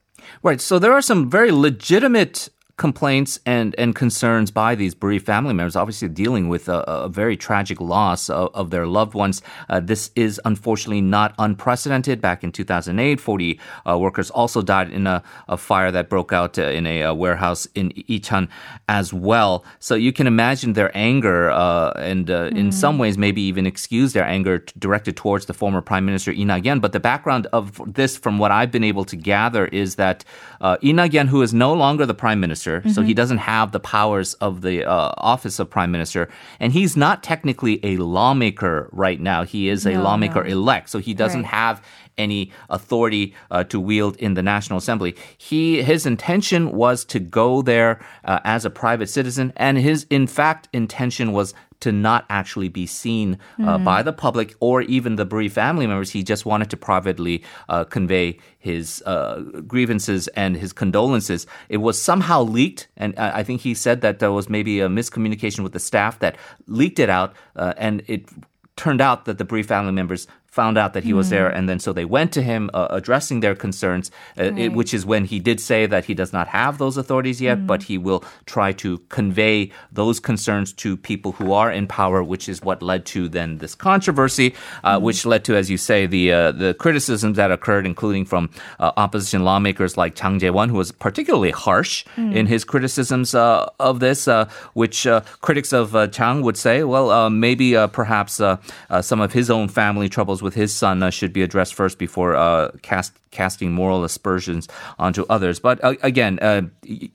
Right. 0.43 0.61
So 0.61 0.79
there 0.79 0.93
are 0.93 1.01
some 1.01 1.29
very 1.29 1.51
legitimate 1.51 2.49
complaints 2.81 3.39
and, 3.45 3.75
and 3.77 3.93
concerns 3.93 4.49
by 4.49 4.73
these 4.73 4.95
bereaved 4.95 5.23
family 5.23 5.53
members, 5.53 5.75
obviously 5.75 6.09
dealing 6.09 6.49
with 6.49 6.67
a, 6.67 6.79
a 7.05 7.07
very 7.07 7.37
tragic 7.37 7.79
loss 7.79 8.27
of, 8.27 8.49
of 8.55 8.71
their 8.71 8.87
loved 8.87 9.13
ones. 9.13 9.43
Uh, 9.69 9.79
this 9.79 10.09
is 10.15 10.41
unfortunately 10.45 10.99
not 10.99 11.35
unprecedented. 11.37 12.19
Back 12.19 12.43
in 12.43 12.51
2008, 12.51 13.19
40 13.19 13.59
uh, 13.87 13.99
workers 13.99 14.31
also 14.31 14.63
died 14.63 14.89
in 14.89 15.05
a, 15.05 15.21
a 15.47 15.57
fire 15.57 15.91
that 15.91 16.09
broke 16.09 16.33
out 16.33 16.57
uh, 16.57 16.63
in 16.63 16.87
a, 16.87 17.01
a, 17.01 17.13
warehouse 17.13 17.67
in 17.75 17.91
Icheon 18.09 18.49
as 18.89 19.13
well. 19.13 19.63
So 19.79 19.93
you 19.93 20.11
can 20.11 20.25
imagine 20.25 20.73
their 20.73 20.91
anger 20.97 21.51
uh, 21.51 21.91
and 21.97 22.25
mm. 22.25 22.57
in 22.57 22.71
some 22.71 22.97
ways 22.97 23.15
maybe 23.15 23.43
even 23.43 23.67
excuse 23.67 24.13
their 24.13 24.25
anger 24.25 24.65
directed 24.79 25.15
towards 25.15 25.45
the 25.45 25.53
former 25.53 25.81
Prime 25.81 26.05
Minister 26.05 26.31
Lee 26.33 26.45
Nak-yeon. 26.45 26.81
But 26.81 26.93
the 26.93 26.99
background 26.99 27.45
of 27.53 27.79
this, 27.85 28.17
from 28.17 28.39
what 28.39 28.49
I've 28.49 28.71
been 28.71 28.83
able 28.83 29.05
to 29.05 29.15
gather, 29.15 29.67
is 29.67 29.97
that 29.97 30.25
uh, 30.61 30.77
Lee 30.81 30.93
Nak-yeon, 30.93 31.27
who 31.27 31.43
is 31.43 31.53
no 31.53 31.71
longer 31.75 32.07
the 32.07 32.15
Prime 32.15 32.39
Minister, 32.39 32.70
minister, 32.71 32.89
mm-hmm. 32.89 32.93
so 32.93 33.01
he 33.01 33.11
mm-hmm. 33.11 33.17
doesn't 33.17 33.37
have 33.39 33.71
the 33.71 33.79
powers 33.79 34.33
of 34.35 34.61
the 34.61 34.85
uh, 34.85 35.11
office 35.17 35.59
of 35.59 35.69
prime 35.69 35.91
minister, 35.91 36.29
and 36.59 36.73
he's 36.73 36.95
not 36.95 37.23
technically 37.23 37.79
a 37.83 37.97
lawmaker 37.97 38.89
right 38.91 39.19
now. 39.19 39.43
He 39.43 39.69
is 39.69 39.85
a 39.85 39.93
no, 39.93 40.03
lawmaker 40.03 40.43
no. 40.43 40.49
elect, 40.49 40.89
so 40.89 40.99
he 40.99 41.13
doesn't 41.13 41.43
right. 41.43 41.51
have 41.51 41.83
any 42.17 42.51
authority 42.69 43.33
uh, 43.49 43.63
to 43.65 43.79
wield 43.79 44.17
in 44.17 44.33
the 44.33 44.43
National 44.43 44.77
Assembly. 44.77 45.15
He 45.37 45.81
his 45.81 46.05
intention 46.05 46.71
was 46.71 47.05
to 47.05 47.19
go 47.19 47.61
there 47.61 48.03
uh, 48.25 48.39
as 48.43 48.65
a 48.65 48.69
private 48.69 49.09
citizen, 49.09 49.53
and 49.55 49.77
his 49.77 50.05
in 50.09 50.27
fact 50.27 50.67
intention 50.73 51.31
was 51.31 51.53
to 51.81 51.91
not 51.91 52.25
actually 52.29 52.69
be 52.69 52.85
seen 52.85 53.37
uh, 53.59 53.77
Hmm. 53.77 53.83
by 53.83 54.01
the 54.03 54.13
public 54.13 54.55
or 54.59 54.81
even 54.83 55.15
the 55.17 55.25
bereaved 55.25 55.53
family 55.53 55.85
members. 55.87 56.11
He 56.11 56.23
just 56.23 56.45
wanted 56.45 56.69
to 56.69 56.77
privately 56.77 57.43
uh, 57.69 57.83
convey 57.83 58.39
his 58.59 59.03
uh, 59.05 59.41
grievances 59.67 60.27
and 60.29 60.55
his 60.57 60.73
condolences. 60.73 61.45
It 61.69 61.77
was 61.77 62.01
somehow 62.01 62.43
leaked, 62.43 62.87
and 62.97 63.13
I 63.17 63.41
I 63.41 63.43
think 63.43 63.61
he 63.61 63.73
said 63.73 64.01
that 64.01 64.19
there 64.19 64.31
was 64.31 64.47
maybe 64.49 64.79
a 64.79 64.87
miscommunication 64.89 65.63
with 65.63 65.73
the 65.73 65.79
staff 65.79 66.19
that 66.19 66.35
leaked 66.67 66.99
it 66.99 67.09
out, 67.09 67.33
uh, 67.55 67.73
and 67.77 68.03
it 68.07 68.25
turned 68.75 69.01
out 69.01 69.25
that 69.25 69.37
the 69.37 69.45
bereaved 69.45 69.67
family 69.67 69.91
members 69.91 70.27
found 70.51 70.77
out 70.77 70.93
that 70.93 71.03
he 71.05 71.13
was 71.13 71.29
there 71.29 71.47
and 71.47 71.69
then 71.69 71.79
so 71.79 71.93
they 71.93 72.03
went 72.03 72.33
to 72.33 72.41
him 72.41 72.69
uh, 72.73 72.87
addressing 72.89 73.39
their 73.39 73.55
concerns 73.55 74.11
uh, 74.37 74.51
it, 74.57 74.73
which 74.73 74.93
is 74.93 75.05
when 75.05 75.23
he 75.23 75.39
did 75.39 75.61
say 75.61 75.85
that 75.85 76.05
he 76.05 76.13
does 76.13 76.33
not 76.33 76.49
have 76.49 76.77
those 76.77 76.97
authorities 76.97 77.39
yet 77.39 77.65
but 77.65 77.83
he 77.83 77.97
will 77.97 78.21
try 78.45 78.73
to 78.73 78.97
convey 79.07 79.71
those 79.93 80.19
concerns 80.19 80.73
to 80.73 80.97
people 80.97 81.31
who 81.31 81.53
are 81.53 81.71
in 81.71 81.87
power 81.87 82.21
which 82.21 82.49
is 82.49 82.61
what 82.61 82.83
led 82.83 83.05
to 83.05 83.29
then 83.29 83.59
this 83.59 83.73
controversy 83.73 84.53
uh, 84.83 84.99
which 84.99 85.25
led 85.25 85.45
to 85.45 85.55
as 85.55 85.69
you 85.69 85.77
say 85.77 86.05
the 86.05 86.31
uh, 86.33 86.51
the 86.51 86.73
criticisms 86.73 87.37
that 87.37 87.49
occurred 87.49 87.85
including 87.85 88.25
from 88.25 88.49
uh, 88.79 88.91
opposition 88.97 89.45
lawmakers 89.45 89.95
like 89.95 90.15
Chang 90.15 90.37
Jae-won 90.37 90.67
who 90.67 90.75
was 90.77 90.91
particularly 90.91 91.51
harsh 91.51 92.03
in 92.17 92.45
his 92.45 92.65
criticisms 92.65 93.33
uh, 93.33 93.69
of 93.79 94.01
this 94.01 94.27
uh, 94.27 94.49
which 94.73 95.07
uh, 95.07 95.21
critics 95.39 95.71
of 95.71 95.95
uh, 95.95 96.07
Chang 96.07 96.41
would 96.41 96.57
say 96.57 96.83
well 96.83 97.09
uh, 97.09 97.29
maybe 97.29 97.75
uh, 97.75 97.87
perhaps 97.87 98.41
uh, 98.41 98.57
uh, 98.89 99.01
some 99.01 99.21
of 99.21 99.31
his 99.31 99.49
own 99.49 99.69
family 99.69 100.09
troubles 100.09 100.40
with 100.41 100.55
his 100.55 100.73
son 100.73 101.03
uh, 101.03 101.09
should 101.09 101.33
be 101.33 101.41
addressed 101.41 101.73
first 101.73 101.97
before 101.97 102.35
uh, 102.35 102.71
cast, 102.81 103.13
casting 103.31 103.71
moral 103.71 104.03
aspersions 104.03 104.67
onto 104.99 105.25
others. 105.29 105.59
But 105.59 105.83
uh, 105.83 105.95
again, 106.03 106.39
uh, 106.41 106.63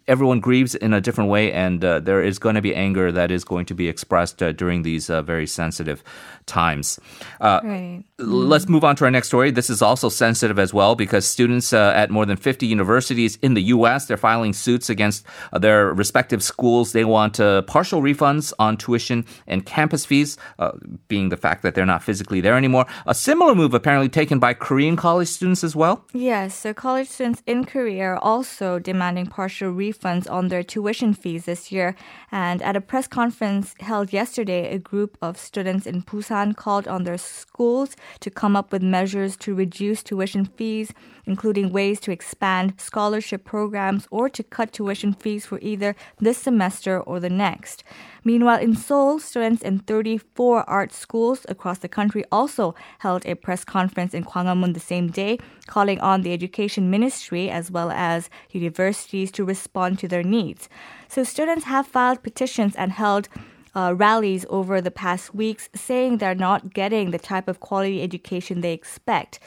everyone 0.09 0.41
grieves 0.41 0.75
in 0.75 0.93
a 0.93 1.01
different 1.01 1.31
way, 1.31 1.53
and 1.53 1.85
uh, 1.85 2.01
there 2.01 2.23
is 2.23 2.39
going 2.39 2.55
to 2.55 2.63
be 2.63 2.75
anger 2.75 3.13
that 3.13 3.31
is 3.31 3.45
going 3.45 3.67
to 3.67 3.75
be 3.75 3.89
expressed 3.89 4.43
uh, 4.43 4.53
during 4.53 4.83
these 4.83 5.11
uh, 5.11 5.23
very 5.23 5.47
sensitive 5.47 6.03
times. 6.47 6.99
Uh, 7.41 7.61
Right. 7.67 8.05
Let's 8.19 8.69
move 8.69 8.85
on 8.85 8.97
to 8.97 9.05
our 9.05 9.11
next 9.11 9.29
story. 9.29 9.51
This 9.51 9.69
is 9.69 9.83
also 9.83 10.09
sensitive 10.09 10.59
as 10.59 10.73
well 10.73 10.95
because 10.95 11.27
students 11.27 11.73
uh, 11.73 11.93
at 11.95 12.11
more 12.11 12.25
than 12.25 12.37
50 12.37 12.67
universities 12.67 13.39
in 13.43 13.55
the 13.55 13.63
U.S. 13.75 14.07
they're 14.07 14.17
filing 14.17 14.53
suits 14.53 14.89
against 14.89 15.27
uh, 15.53 15.59
their 15.59 15.93
respective 15.93 16.43
schools. 16.43 16.93
They 16.93 17.05
want 17.05 17.41
uh, 17.41 17.63
partial 17.63 18.01
refunds 18.01 18.53
on 18.59 18.77
tuition 18.77 19.27
and 19.47 19.67
campus 19.67 20.07
fees, 20.07 20.39
uh, 20.59 20.73
being 21.09 21.29
the 21.29 21.37
fact 21.37 21.63
that 21.63 21.75
they're 21.75 21.87
not 21.87 22.03
physically 22.03 22.41
there 22.41 22.57
anymore. 22.57 22.87
A 23.07 23.15
similar 23.15 23.55
move 23.55 23.75
apparently 23.75 24.09
taken 24.09 24.39
by 24.39 24.55
Korean 24.55 24.97
college 24.97 25.29
students 25.29 25.63
as 25.63 25.77
well. 25.77 26.06
Yes, 26.13 26.55
so 26.55 26.73
college 26.73 27.09
students 27.09 27.43
in 27.47 27.65
Korea 27.65 28.13
are 28.13 28.19
also 28.19 28.79
demanding 28.79 29.27
partial 29.27 29.73
refunds 29.73 30.31
on 30.31 30.49
their 30.49 30.63
tuition 30.63 31.13
fees 31.13 31.45
this 31.45 31.71
year. 31.71 31.95
And 32.31 32.63
at 32.63 32.77
a 32.77 32.81
press 32.81 33.07
conference 33.07 33.75
held 33.81 34.13
yesterday, 34.13 34.73
a 34.73 34.79
group 34.79 35.19
of 35.21 35.37
students 35.37 35.85
in 35.85 36.03
Busan 36.03 36.57
called 36.57 36.89
on 36.89 37.05
their 37.05 37.19
schools 37.19 37.97
to 38.21 38.31
come 38.31 38.57
up 38.57 38.73
with 38.73 38.83
measures 38.83 39.37
to 39.39 39.55
reduce 39.55 40.03
tuition 40.03 40.47
fees, 40.47 40.93
including 41.27 41.71
ways 41.71 42.01
to 42.01 42.13
expand 42.13 42.81
scholarship 42.81 43.45
programs 43.45 44.07
or 44.11 44.31
to 44.31 44.43
cut 44.43 44.73
tuition 44.73 45.13
fees 45.13 45.45
for 45.45 45.59
either 45.61 45.95
this 46.19 46.39
semester 46.39 47.01
or 47.01 47.21
the 47.21 47.29
next. 47.29 47.83
Meanwhile, 48.25 48.61
in 48.61 48.75
Seoul, 48.75 49.19
students 49.19 49.63
in 49.63 49.81
34 49.81 50.69
art 50.69 50.93
schools 50.93 51.47
across 51.49 51.79
the 51.79 51.89
country 51.89 52.25
also 52.33 52.75
held 53.01 53.25
a 53.27 53.35
press 53.35 53.65
conference 53.65 54.15
in 54.15 54.25
Gwanghwamun 54.25 54.75
the 54.75 54.81
same 54.81 55.09
day, 55.09 55.39
calling 55.67 55.96
on 56.01 56.23
the 56.23 56.33
Education 56.33 56.91
Ministry 56.91 57.51
as 57.51 57.71
well 57.71 57.91
as 57.91 58.31
universities 58.51 59.31
to 59.33 59.45
respond 59.45 59.99
to 59.99 60.09
their 60.09 60.23
needs. 60.23 60.69
So 61.09 61.25
students 61.25 61.65
have 61.65 61.87
filed 61.87 62.23
petitions 62.23 62.75
and 62.77 62.93
held 62.93 63.29
uh, 63.75 63.95
rallies 63.95 64.47
over 64.49 64.81
the 64.81 64.91
past 64.91 65.35
weeks 65.35 65.69
saying 65.75 66.19
they're 66.19 66.35
not 66.35 66.73
getting 66.73 67.11
the 67.11 67.19
type 67.19 67.47
of 67.47 67.61
quality 67.61 68.03
education 68.03 68.61
they 68.61 68.73
expect. 68.73 69.39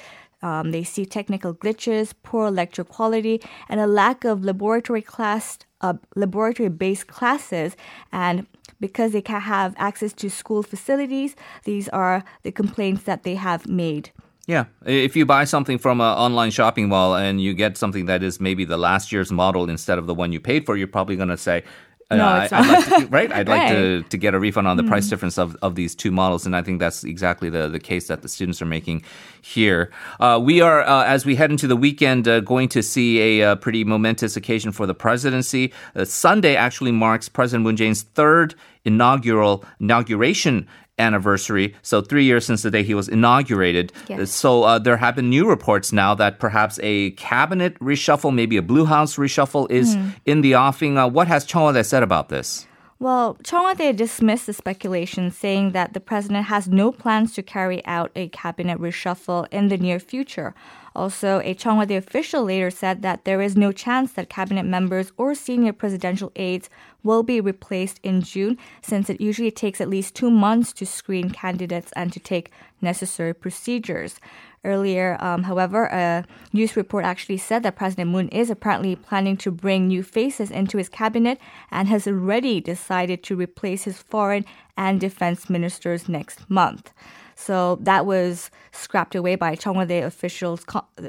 Um, 0.41 0.71
they 0.71 0.83
see 0.83 1.05
technical 1.05 1.53
glitches, 1.53 2.13
poor 2.23 2.49
lecture 2.49 2.83
quality, 2.83 3.41
and 3.67 3.79
a 3.79 3.87
lack 3.87 4.23
of 4.23 4.43
laboratory 4.43 5.01
class, 5.01 5.57
uh, 5.81 5.95
laboratory-based 6.15 7.07
classes. 7.07 7.75
And 8.11 8.47
because 8.79 9.11
they 9.11 9.21
can't 9.21 9.43
have 9.43 9.73
access 9.77 10.13
to 10.13 10.29
school 10.29 10.63
facilities, 10.63 11.35
these 11.65 11.89
are 11.89 12.23
the 12.43 12.51
complaints 12.51 13.03
that 13.03 13.23
they 13.23 13.35
have 13.35 13.67
made. 13.67 14.11
Yeah, 14.49 14.65
if 14.83 15.15
you 15.15 15.27
buy 15.27 15.43
something 15.43 15.77
from 15.77 16.01
an 16.01 16.07
online 16.07 16.49
shopping 16.49 16.89
mall 16.89 17.15
and 17.15 17.39
you 17.39 17.53
get 17.53 17.77
something 17.77 18.07
that 18.07 18.23
is 18.23 18.39
maybe 18.39 18.65
the 18.65 18.77
last 18.77 19.11
year's 19.11 19.31
model 19.31 19.69
instead 19.69 19.99
of 19.99 20.07
the 20.07 20.15
one 20.15 20.31
you 20.31 20.39
paid 20.39 20.65
for, 20.65 20.75
you're 20.75 20.87
probably 20.87 21.15
going 21.15 21.29
to 21.29 21.37
say, 21.37 21.63
uh, 22.09 22.15
No, 22.15 22.25
I, 22.25 22.43
it's 22.45 22.53
I'd 22.53 22.67
like 22.67 22.85
to, 23.03 23.07
right? 23.09 23.31
I'd 23.31 23.47
like 23.47 23.69
to, 23.69 24.01
to 24.01 24.17
get 24.17 24.33
a 24.33 24.39
refund 24.39 24.67
on 24.67 24.75
the 24.75 24.83
price 24.83 25.07
difference 25.07 25.37
of, 25.37 25.55
of 25.61 25.75
these 25.75 25.93
two 25.93 26.09
models. 26.09 26.47
And 26.47 26.55
I 26.55 26.63
think 26.63 26.79
that's 26.79 27.03
exactly 27.03 27.51
the, 27.51 27.67
the 27.67 27.79
case 27.79 28.07
that 28.07 28.23
the 28.23 28.27
students 28.27 28.59
are 28.59 28.65
making 28.65 29.03
here. 29.39 29.91
Uh, 30.19 30.39
we 30.43 30.61
are, 30.61 30.81
uh, 30.81 31.05
as 31.05 31.27
we 31.27 31.35
head 31.35 31.51
into 31.51 31.67
the 31.67 31.77
weekend, 31.77 32.27
uh, 32.27 32.39
going 32.39 32.69
to 32.69 32.81
see 32.81 33.41
a, 33.41 33.51
uh 33.51 33.55
pretty 33.55 33.83
momentous 33.83 34.35
occasion 34.35 34.71
for 34.71 34.87
the 34.87 34.95
presidency. 34.95 35.71
Uh, 35.95 36.05
Sunday 36.05 36.55
actually 36.55 36.91
marks 36.91 37.29
President 37.29 37.65
Moon 37.65 37.75
Jae-in's 37.75 38.01
third 38.01 38.55
inaugural 38.83 39.63
inauguration 39.79 40.67
anniversary. 40.99 41.73
So 41.81 42.01
three 42.01 42.25
years 42.25 42.45
since 42.45 42.61
the 42.61 42.69
day 42.69 42.83
he 42.83 42.93
was 42.93 43.07
inaugurated. 43.09 43.91
Yes. 44.07 44.31
So 44.31 44.63
uh, 44.63 44.79
there 44.79 44.97
have 44.97 45.15
been 45.15 45.29
new 45.29 45.47
reports 45.47 45.91
now 45.91 46.13
that 46.15 46.39
perhaps 46.39 46.79
a 46.83 47.11
cabinet 47.11 47.79
reshuffle, 47.79 48.33
maybe 48.33 48.57
a 48.57 48.61
Blue 48.61 48.85
House 48.85 49.15
reshuffle, 49.15 49.71
is 49.71 49.97
in 50.25 50.41
the 50.41 50.55
offing. 50.55 50.97
Uh, 50.97 51.07
what 51.07 51.27
has 51.27 51.45
Won-tae 51.53 51.83
said 51.83 52.03
about 52.03 52.29
this? 52.29 52.67
Well, 53.01 53.37
Cheongwadae 53.43 53.95
dismissed 53.95 54.45
the 54.45 54.51
speculation, 54.51 55.31
saying 55.31 55.71
that 55.71 55.93
the 55.93 56.01
president 56.01 56.47
has 56.47 56.67
no 56.67 56.91
plans 56.91 57.33
to 57.35 57.41
carry 57.41 57.85
out 57.85 58.11
a 58.13 58.27
cabinet 58.27 58.77
reshuffle 58.77 59.47
in 59.51 59.69
the 59.69 59.77
near 59.77 60.01
future. 60.01 60.53
Also, 60.93 61.39
a 61.39 61.55
Cheongwadae 61.55 61.95
official 61.95 62.43
later 62.43 62.69
said 62.69 63.01
that 63.01 63.23
there 63.23 63.41
is 63.41 63.55
no 63.55 63.71
chance 63.71 64.11
that 64.13 64.27
cabinet 64.29 64.63
members 64.63 65.13
or 65.15 65.33
senior 65.33 65.71
presidential 65.71 66.33
aides 66.35 66.69
will 67.01 67.23
be 67.23 67.39
replaced 67.39 68.01
in 68.03 68.21
June, 68.21 68.57
since 68.81 69.09
it 69.09 69.21
usually 69.21 69.51
takes 69.51 69.79
at 69.79 69.87
least 69.87 70.13
two 70.13 70.29
months 70.29 70.73
to 70.73 70.85
screen 70.85 71.29
candidates 71.29 71.93
and 71.95 72.11
to 72.11 72.19
take 72.19 72.51
necessary 72.81 73.33
procedures. 73.33 74.19
Earlier, 74.65 75.17
um, 75.21 75.43
however, 75.43 75.85
a 75.85 76.25
news 76.51 76.75
report 76.75 77.05
actually 77.05 77.37
said 77.37 77.63
that 77.63 77.77
President 77.77 78.09
Moon 78.09 78.27
is 78.29 78.49
apparently 78.49 78.95
planning 78.95 79.37
to 79.37 79.51
bring 79.51 79.87
new 79.87 80.03
faces 80.03 80.51
into 80.51 80.77
his 80.77 80.89
cabinet 80.89 81.39
and 81.71 81.87
has 81.87 82.07
already 82.07 82.59
decided 82.59 83.23
to 83.23 83.35
replace 83.37 83.83
his 83.83 83.97
foreign 83.99 84.43
and 84.75 84.99
defense 84.99 85.49
ministers 85.49 86.09
next 86.09 86.49
month. 86.49 86.91
So 87.35 87.77
that 87.81 88.05
was 88.05 88.51
scrapped 88.73 89.15
away 89.15 89.35
by 89.35 89.55
Cheongwadae 89.55 90.03
officials, 90.03 90.65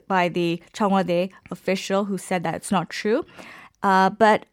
by 0.07 0.29
the 0.29 0.63
Cheongwadae 0.73 1.31
official 1.51 2.05
who 2.05 2.19
said 2.19 2.45
that 2.45 2.55
it's 2.55 2.71
not 2.71 2.89
true. 2.89 3.25
Uh, 3.83 4.11
but 4.11 4.47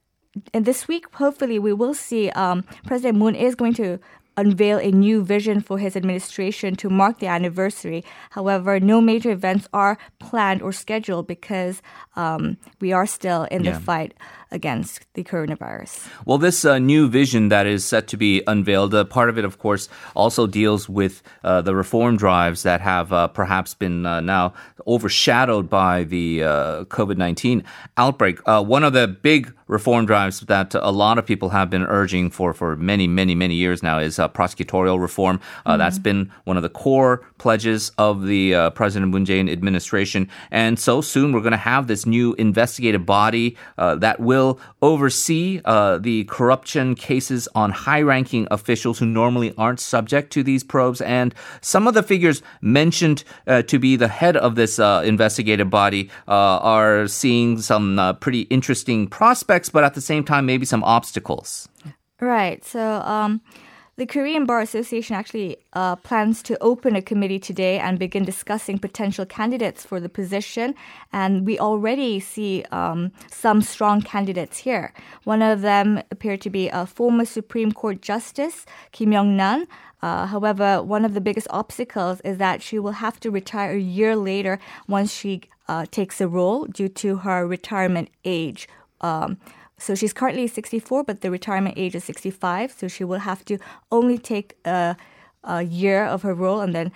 and 0.53 0.65
this 0.65 0.87
week, 0.87 1.05
hopefully, 1.13 1.59
we 1.59 1.73
will 1.73 1.93
see 1.93 2.29
um, 2.31 2.63
President 2.85 3.17
Moon 3.17 3.35
is 3.35 3.55
going 3.55 3.73
to 3.75 3.99
unveil 4.37 4.77
a 4.77 4.91
new 4.91 5.23
vision 5.23 5.59
for 5.61 5.79
his 5.79 5.95
administration 5.95 6.75
to 6.77 6.89
mark 6.89 7.19
the 7.19 7.27
anniversary. 7.27 8.05
However, 8.29 8.79
no 8.79 9.01
major 9.01 9.31
events 9.31 9.67
are 9.73 9.97
planned 10.19 10.61
or 10.61 10.71
scheduled 10.71 11.27
because 11.27 11.81
um, 12.15 12.57
we 12.79 12.93
are 12.93 13.05
still 13.07 13.43
in 13.51 13.63
Yeah. 13.63 13.73
the 13.73 13.79
fight 13.79 14.13
against 14.51 15.05
the 15.13 15.23
coronavirus. 15.23 16.07
Well, 16.25 16.37
this 16.37 16.65
uh, 16.65 16.79
new 16.79 17.09
vision 17.09 17.49
that 17.49 17.67
is 17.67 17.85
set 17.85 18.07
to 18.09 18.17
be 18.17 18.41
unveiled, 18.47 18.93
uh, 18.93 19.03
part 19.03 19.29
of 19.29 19.37
it, 19.37 19.45
of 19.45 19.59
course, 19.59 19.89
also 20.15 20.47
deals 20.47 20.87
with 20.89 21.21
uh, 21.43 21.61
the 21.61 21.75
reform 21.75 22.17
drives 22.17 22.63
that 22.63 22.81
have 22.81 23.11
uh, 23.11 23.27
perhaps 23.27 23.73
been 23.73 24.05
uh, 24.05 24.21
now 24.21 24.53
overshadowed 24.87 25.69
by 25.69 26.03
the 26.03 26.43
uh, 26.43 26.83
COVID 26.85 27.17
19 27.17 27.63
outbreak. 27.97 28.39
Uh, 28.45 28.63
one 28.63 28.83
of 28.83 28.93
the 28.93 29.07
big 29.07 29.53
reform 29.67 30.05
drives 30.05 30.39
that 30.41 30.73
a 30.75 30.91
lot 30.91 31.17
of 31.17 31.25
people 31.25 31.49
have 31.49 31.69
been 31.69 31.83
urging 31.83 32.29
for, 32.29 32.53
for 32.53 32.75
many, 32.75 33.07
many, 33.07 33.35
many 33.35 33.55
years 33.55 33.83
now 33.83 33.99
is 33.99 34.17
uh, 34.17 34.27
prosecutorial 34.29 34.99
reform. 34.99 35.39
Uh, 35.65 35.77
That's 35.77 35.99
been 35.99 36.31
one 36.45 36.57
of 36.57 36.63
the 36.63 36.69
core 36.69 37.25
pledges 37.37 37.91
of 37.97 38.25
the 38.25 38.55
uh, 38.55 38.69
President 38.71 39.11
Moon 39.11 39.25
Jae-in 39.25 39.49
administration. 39.49 40.29
And 40.51 40.79
so 40.79 41.01
soon 41.01 41.33
we're 41.33 41.41
going 41.41 41.51
to 41.51 41.57
have 41.57 41.87
this 41.87 42.05
new 42.05 42.33
investigative 42.35 43.05
body 43.05 43.57
uh, 43.77 43.95
that 43.95 44.19
will 44.19 44.36
oversee 44.81 45.61
uh, 45.65 45.97
the 45.97 46.23
corruption 46.25 46.95
cases 46.95 47.47
on 47.53 47.71
high-ranking 47.71 48.47
officials 48.51 48.99
who 48.99 49.05
normally 49.05 49.53
aren't 49.57 49.79
subject 49.79 50.31
to 50.33 50.43
these 50.43 50.63
probes. 50.63 51.01
And 51.01 51.33
some 51.61 51.87
of 51.87 51.93
the 51.93 52.03
figures 52.03 52.41
mentioned 52.61 53.23
uh, 53.47 53.61
to 53.63 53.79
be 53.79 53.97
the 53.97 54.07
head 54.07 54.37
of 54.37 54.55
this 54.55 54.79
uh, 54.79 55.03
investigative 55.05 55.69
body 55.69 56.09
uh, 56.27 56.57
are 56.75 57.07
seeing 57.07 57.61
some 57.61 57.99
uh, 57.99 58.13
pretty 58.13 58.41
interesting 58.49 59.07
prospects, 59.07 59.69
but 59.69 59.83
at 59.83 59.93
the 59.93 60.01
same 60.01 60.23
time, 60.23 60.45
maybe 60.45 60.65
some 60.65 60.83
obstacles. 60.83 61.69
Right. 62.19 62.63
So, 62.65 62.81
um, 62.81 63.41
The 63.97 64.05
Korean 64.05 64.45
Bar 64.45 64.61
Association 64.61 65.15
actually 65.15 65.57
uh, 65.73 65.95
plans 65.95 66.43
to 66.43 66.55
open 66.61 66.95
a 66.95 67.01
committee 67.01 67.39
today 67.39 67.79
and 67.79 67.97
begin 67.97 68.25
discussing 68.25 68.77
potential 68.77 69.25
candidates 69.25 69.83
for 69.83 69.99
the 69.99 70.07
position. 70.07 70.75
And 71.11 71.47
we 71.47 71.57
already 71.57 72.19
see 72.19 72.63
um, 72.71 73.11
some 73.31 73.63
strong 73.63 74.03
candidates 74.03 74.59
here. 74.59 74.93
One 75.23 75.41
of 75.41 75.61
them 75.61 76.03
appeared 76.11 76.41
to 76.41 76.51
be 76.51 76.69
a 76.69 76.85
former 76.85 77.25
Supreme 77.25 77.71
Court 77.71 77.99
Justice, 78.03 78.67
Kim 78.91 79.11
Young 79.11 79.35
Nan. 79.35 79.65
Uh, 80.03 80.27
however, 80.27 80.83
one 80.83 81.03
of 81.03 81.15
the 81.15 81.21
biggest 81.21 81.47
obstacles 81.49 82.21
is 82.21 82.37
that 82.37 82.61
she 82.61 82.77
will 82.77 82.91
have 82.91 83.19
to 83.21 83.31
retire 83.31 83.71
a 83.71 83.79
year 83.79 84.15
later 84.15 84.59
once 84.87 85.11
she 85.11 85.41
uh, 85.67 85.87
takes 85.89 86.19
the 86.19 86.27
role 86.27 86.65
due 86.65 86.87
to 86.89 87.17
her 87.17 87.47
retirement 87.47 88.09
age. 88.23 88.69
Um, 89.01 89.39
so 89.79 89.93
she's 89.95 90.13
currently 90.13 90.47
64, 90.47 91.03
but 91.03 91.21
the 91.21 91.29
retirement 91.29 91.75
age 91.77 91.95
is 91.95 92.03
65. 92.03 92.71
So 92.71 92.87
she 92.87 93.03
will 93.03 93.19
have 93.19 93.45
to 93.45 93.59
only 93.91 94.17
take 94.17 94.57
a, 94.65 94.97
a 95.43 95.61
year 95.61 96.03
of 96.03 96.23
her 96.23 96.33
role 96.33 96.61
and 96.61 96.73
then 96.73 96.91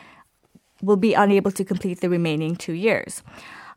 will 0.81 0.97
be 0.97 1.13
unable 1.13 1.51
to 1.51 1.63
complete 1.63 2.01
the 2.01 2.09
remaining 2.09 2.55
two 2.55 2.73
years. 2.73 3.21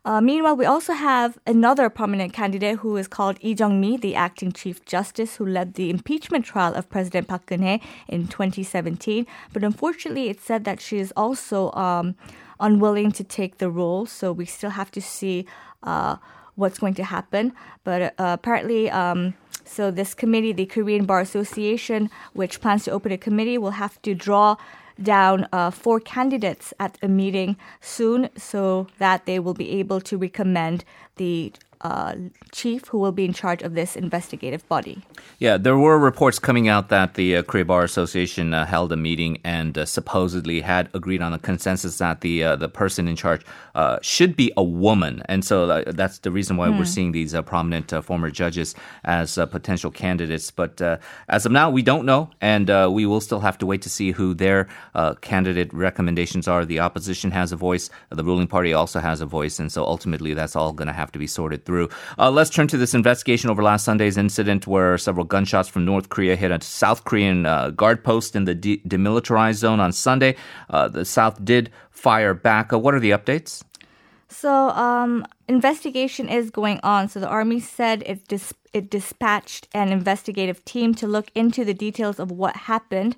Uh, 0.05 0.21
meanwhile, 0.21 0.55
we 0.55 0.65
also 0.65 0.93
have 0.93 1.39
another 1.47 1.89
prominent 1.89 2.31
candidate 2.31 2.77
who 2.79 2.95
is 2.95 3.07
called 3.07 3.43
Lee 3.43 3.53
Jung-mi, 3.53 3.97
the 3.97 4.13
acting 4.13 4.51
chief 4.51 4.85
justice 4.85 5.37
who 5.37 5.45
led 5.45 5.73
the 5.73 5.89
impeachment 5.89 6.45
trial 6.45 6.75
of 6.75 6.87
President 6.89 7.27
Park 7.27 7.47
Geun-hye 7.47 7.79
in 8.07 8.27
2017. 8.27 9.25
But 9.51 9.63
unfortunately, 9.63 10.29
it's 10.29 10.43
said 10.43 10.63
that 10.65 10.79
she 10.79 10.99
is 10.99 11.11
also 11.17 11.71
um, 11.71 12.15
unwilling 12.59 13.11
to 13.13 13.23
take 13.23 13.57
the 13.57 13.69
role. 13.69 14.05
So 14.05 14.31
we 14.31 14.45
still 14.45 14.71
have 14.71 14.91
to 14.91 15.01
see 15.01 15.47
uh, 15.81 16.17
what's 16.55 16.79
going 16.79 16.93
to 16.95 17.03
happen. 17.03 17.53
But 17.83 18.01
uh, 18.01 18.37
apparently, 18.39 18.89
um, 18.89 19.35
so 19.63 19.91
this 19.91 20.13
committee, 20.13 20.51
the 20.51 20.65
Korean 20.65 21.05
Bar 21.05 21.21
Association, 21.21 22.09
which 22.33 22.61
plans 22.61 22.85
to 22.85 22.91
open 22.91 23.11
a 23.11 23.17
committee, 23.17 23.57
will 23.57 23.71
have 23.71 24.01
to 24.03 24.13
draw 24.13 24.57
down 25.01 25.47
uh, 25.51 25.71
four 25.71 25.99
candidates 25.99 26.73
at 26.79 26.97
a 27.01 27.07
meeting 27.07 27.57
soon 27.81 28.29
so 28.37 28.87
that 28.97 29.25
they 29.25 29.39
will 29.39 29.53
be 29.53 29.71
able 29.71 29.99
to 29.99 30.17
recommend 30.17 30.85
the 31.17 31.51
uh, 31.81 32.15
chief 32.51 32.87
who 32.87 32.97
will 32.97 33.11
be 33.11 33.25
in 33.25 33.33
charge 33.33 33.61
of 33.61 33.73
this 33.73 33.95
investigative 33.95 34.67
body. 34.67 35.03
Yeah, 35.39 35.57
there 35.57 35.77
were 35.77 35.99
reports 35.99 36.39
coming 36.39 36.67
out 36.67 36.89
that 36.89 37.15
the 37.15 37.37
uh, 37.37 37.43
Korea 37.43 37.65
Bar 37.65 37.83
Association 37.83 38.53
uh, 38.53 38.65
held 38.65 38.91
a 38.91 38.97
meeting 38.97 39.39
and 39.43 39.77
uh, 39.77 39.85
supposedly 39.85 40.61
had 40.61 40.89
agreed 40.93 41.21
on 41.21 41.33
a 41.33 41.39
consensus 41.39 41.97
that 41.97 42.21
the 42.21 42.43
uh, 42.43 42.55
the 42.55 42.69
person 42.69 43.07
in 43.07 43.15
charge 43.15 43.45
uh, 43.75 43.97
should 44.01 44.35
be 44.35 44.51
a 44.55 44.63
woman, 44.63 45.21
and 45.25 45.43
so 45.43 45.83
that's 45.83 46.19
the 46.19 46.31
reason 46.31 46.57
why 46.57 46.69
we're 46.69 46.85
seeing 46.85 47.11
these 47.11 47.35
prominent 47.45 47.91
former 48.03 48.29
judges 48.29 48.75
as 49.03 49.35
potential 49.35 49.91
candidates. 49.91 50.51
But 50.51 50.81
as 51.27 51.45
of 51.45 51.51
now, 51.51 51.69
we 51.69 51.81
don't 51.81 52.05
know, 52.05 52.29
and 52.41 52.67
we 52.93 53.05
will 53.05 53.21
still 53.21 53.41
have 53.41 53.57
to 53.57 53.65
wait 53.65 53.81
to 53.81 53.89
see 53.89 54.11
who 54.11 54.33
their 54.33 54.67
candidate 55.21 55.73
recommendations 55.73 56.47
are. 56.47 56.63
The 56.65 56.79
opposition 56.79 57.31
has 57.31 57.51
a 57.51 57.55
voice, 57.57 57.89
the 58.09 58.23
ruling 58.23 58.47
party 58.47 58.73
also 58.73 58.99
has 58.99 59.19
a 59.21 59.25
voice, 59.25 59.59
and 59.59 59.71
so 59.71 59.83
ultimately, 59.83 60.33
that's 60.33 60.55
all 60.55 60.71
going 60.71 60.87
to 60.87 60.93
have 60.93 61.11
to 61.11 61.19
be 61.19 61.27
sorted 61.27 61.64
through. 61.65 61.89
Uh, 62.17 62.31
let's 62.31 62.49
turn 62.49 62.67
to 62.67 62.77
this 62.77 62.93
investigation 62.93 63.49
over 63.49 63.63
last 63.63 63.83
Sunday's 63.83 64.17
incident 64.17 64.67
where 64.67 64.97
several 64.97 65.25
gunshots 65.25 65.67
from 65.67 65.85
North 65.85 66.09
Korea 66.09 66.35
hit 66.35 66.51
a 66.51 66.61
South 66.61 67.03
Korean 67.03 67.45
uh, 67.45 67.71
guard 67.71 68.03
post 68.03 68.35
in 68.35 68.45
the 68.45 68.55
de- 68.55 68.81
demilitarized 68.87 69.55
zone 69.55 69.79
on 69.79 69.91
Sunday. 69.91 70.35
Uh, 70.69 70.87
the 70.87 71.05
South 71.05 71.43
did 71.43 71.71
fire 71.89 72.33
back. 72.33 72.71
Uh, 72.71 72.79
what 72.79 72.93
are 72.93 72.99
the 72.99 73.11
updates? 73.11 73.63
So, 74.27 74.69
um, 74.69 75.25
investigation 75.47 76.29
is 76.29 76.49
going 76.49 76.79
on. 76.83 77.09
So, 77.09 77.19
the 77.19 77.27
army 77.27 77.59
said 77.59 78.03
it 78.05 78.27
dis- 78.27 78.53
it 78.73 78.89
dispatched 78.89 79.67
an 79.73 79.89
investigative 79.89 80.63
team 80.65 80.93
to 80.95 81.07
look 81.07 81.31
into 81.35 81.63
the 81.63 81.73
details 81.73 82.19
of 82.19 82.31
what 82.31 82.55
happened. 82.55 83.15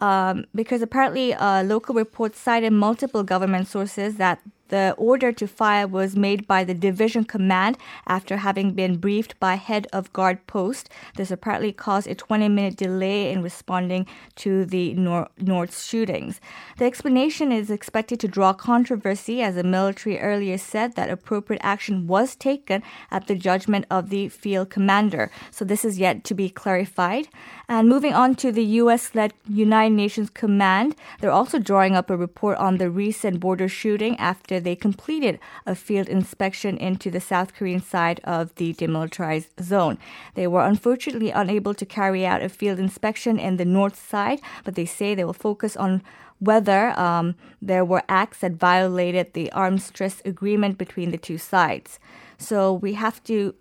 Um, 0.00 0.46
because 0.54 0.80
apparently, 0.82 1.34
uh, 1.34 1.62
local 1.62 1.94
reports 1.94 2.38
cited 2.38 2.72
multiple 2.72 3.22
government 3.22 3.68
sources 3.68 4.16
that 4.16 4.40
the 4.70 4.94
order 4.96 5.30
to 5.32 5.46
fire 5.46 5.86
was 5.86 6.16
made 6.16 6.46
by 6.46 6.64
the 6.64 6.74
division 6.74 7.24
command 7.24 7.76
after 8.06 8.38
having 8.38 8.72
been 8.72 8.96
briefed 8.96 9.38
by 9.38 9.54
head 9.56 9.86
of 9.92 10.12
guard 10.12 10.46
post. 10.46 10.88
This 11.16 11.30
apparently 11.30 11.72
caused 11.72 12.08
a 12.08 12.14
20 12.14 12.48
minute 12.48 12.76
delay 12.76 13.30
in 13.30 13.42
responding 13.42 14.06
to 14.36 14.64
the 14.64 14.94
Nor- 14.94 15.28
North 15.38 15.78
shootings. 15.80 16.40
The 16.78 16.84
explanation 16.86 17.52
is 17.52 17.70
expected 17.70 18.20
to 18.20 18.28
draw 18.28 18.52
controversy 18.52 19.42
as 19.42 19.56
the 19.56 19.64
military 19.64 20.18
earlier 20.18 20.58
said 20.58 20.94
that 20.94 21.10
appropriate 21.10 21.60
action 21.62 22.06
was 22.06 22.36
taken 22.36 22.82
at 23.10 23.26
the 23.26 23.34
judgment 23.34 23.86
of 23.90 24.10
the 24.10 24.28
field 24.28 24.70
commander. 24.70 25.30
So 25.50 25.64
this 25.64 25.84
is 25.84 25.98
yet 25.98 26.24
to 26.24 26.34
be 26.34 26.48
clarified. 26.48 27.28
And 27.68 27.88
moving 27.88 28.14
on 28.14 28.34
to 28.36 28.52
the 28.52 28.64
US 28.64 29.14
led 29.14 29.32
United 29.48 29.94
Nations 29.94 30.30
Command, 30.30 30.94
they're 31.20 31.30
also 31.30 31.58
drawing 31.58 31.96
up 31.96 32.10
a 32.10 32.16
report 32.16 32.58
on 32.58 32.78
the 32.78 32.90
recent 32.90 33.40
border 33.40 33.68
shooting 33.68 34.16
after 34.18 34.59
they 34.60 34.76
completed 34.76 35.38
a 35.66 35.74
field 35.74 36.08
inspection 36.08 36.76
into 36.76 37.10
the 37.10 37.20
South 37.20 37.54
Korean 37.54 37.82
side 37.82 38.20
of 38.24 38.54
the 38.56 38.74
demilitarized 38.74 39.62
zone. 39.62 39.98
They 40.34 40.46
were 40.46 40.64
unfortunately 40.64 41.30
unable 41.30 41.74
to 41.74 41.86
carry 41.86 42.26
out 42.26 42.42
a 42.42 42.48
field 42.48 42.78
inspection 42.78 43.38
in 43.38 43.56
the 43.56 43.64
north 43.64 43.96
side, 43.96 44.40
but 44.64 44.74
they 44.74 44.86
say 44.86 45.14
they 45.14 45.24
will 45.24 45.32
focus 45.32 45.76
on 45.76 46.02
whether 46.38 46.98
um, 46.98 47.36
there 47.60 47.84
were 47.84 48.02
acts 48.08 48.38
that 48.38 48.52
violated 48.52 49.34
the 49.34 49.52
armistice 49.52 50.22
agreement 50.24 50.78
between 50.78 51.10
the 51.10 51.18
two 51.18 51.38
sides. 51.38 51.98
So 52.38 52.72
we 52.72 52.94
have 52.94 53.22
to 53.24 53.54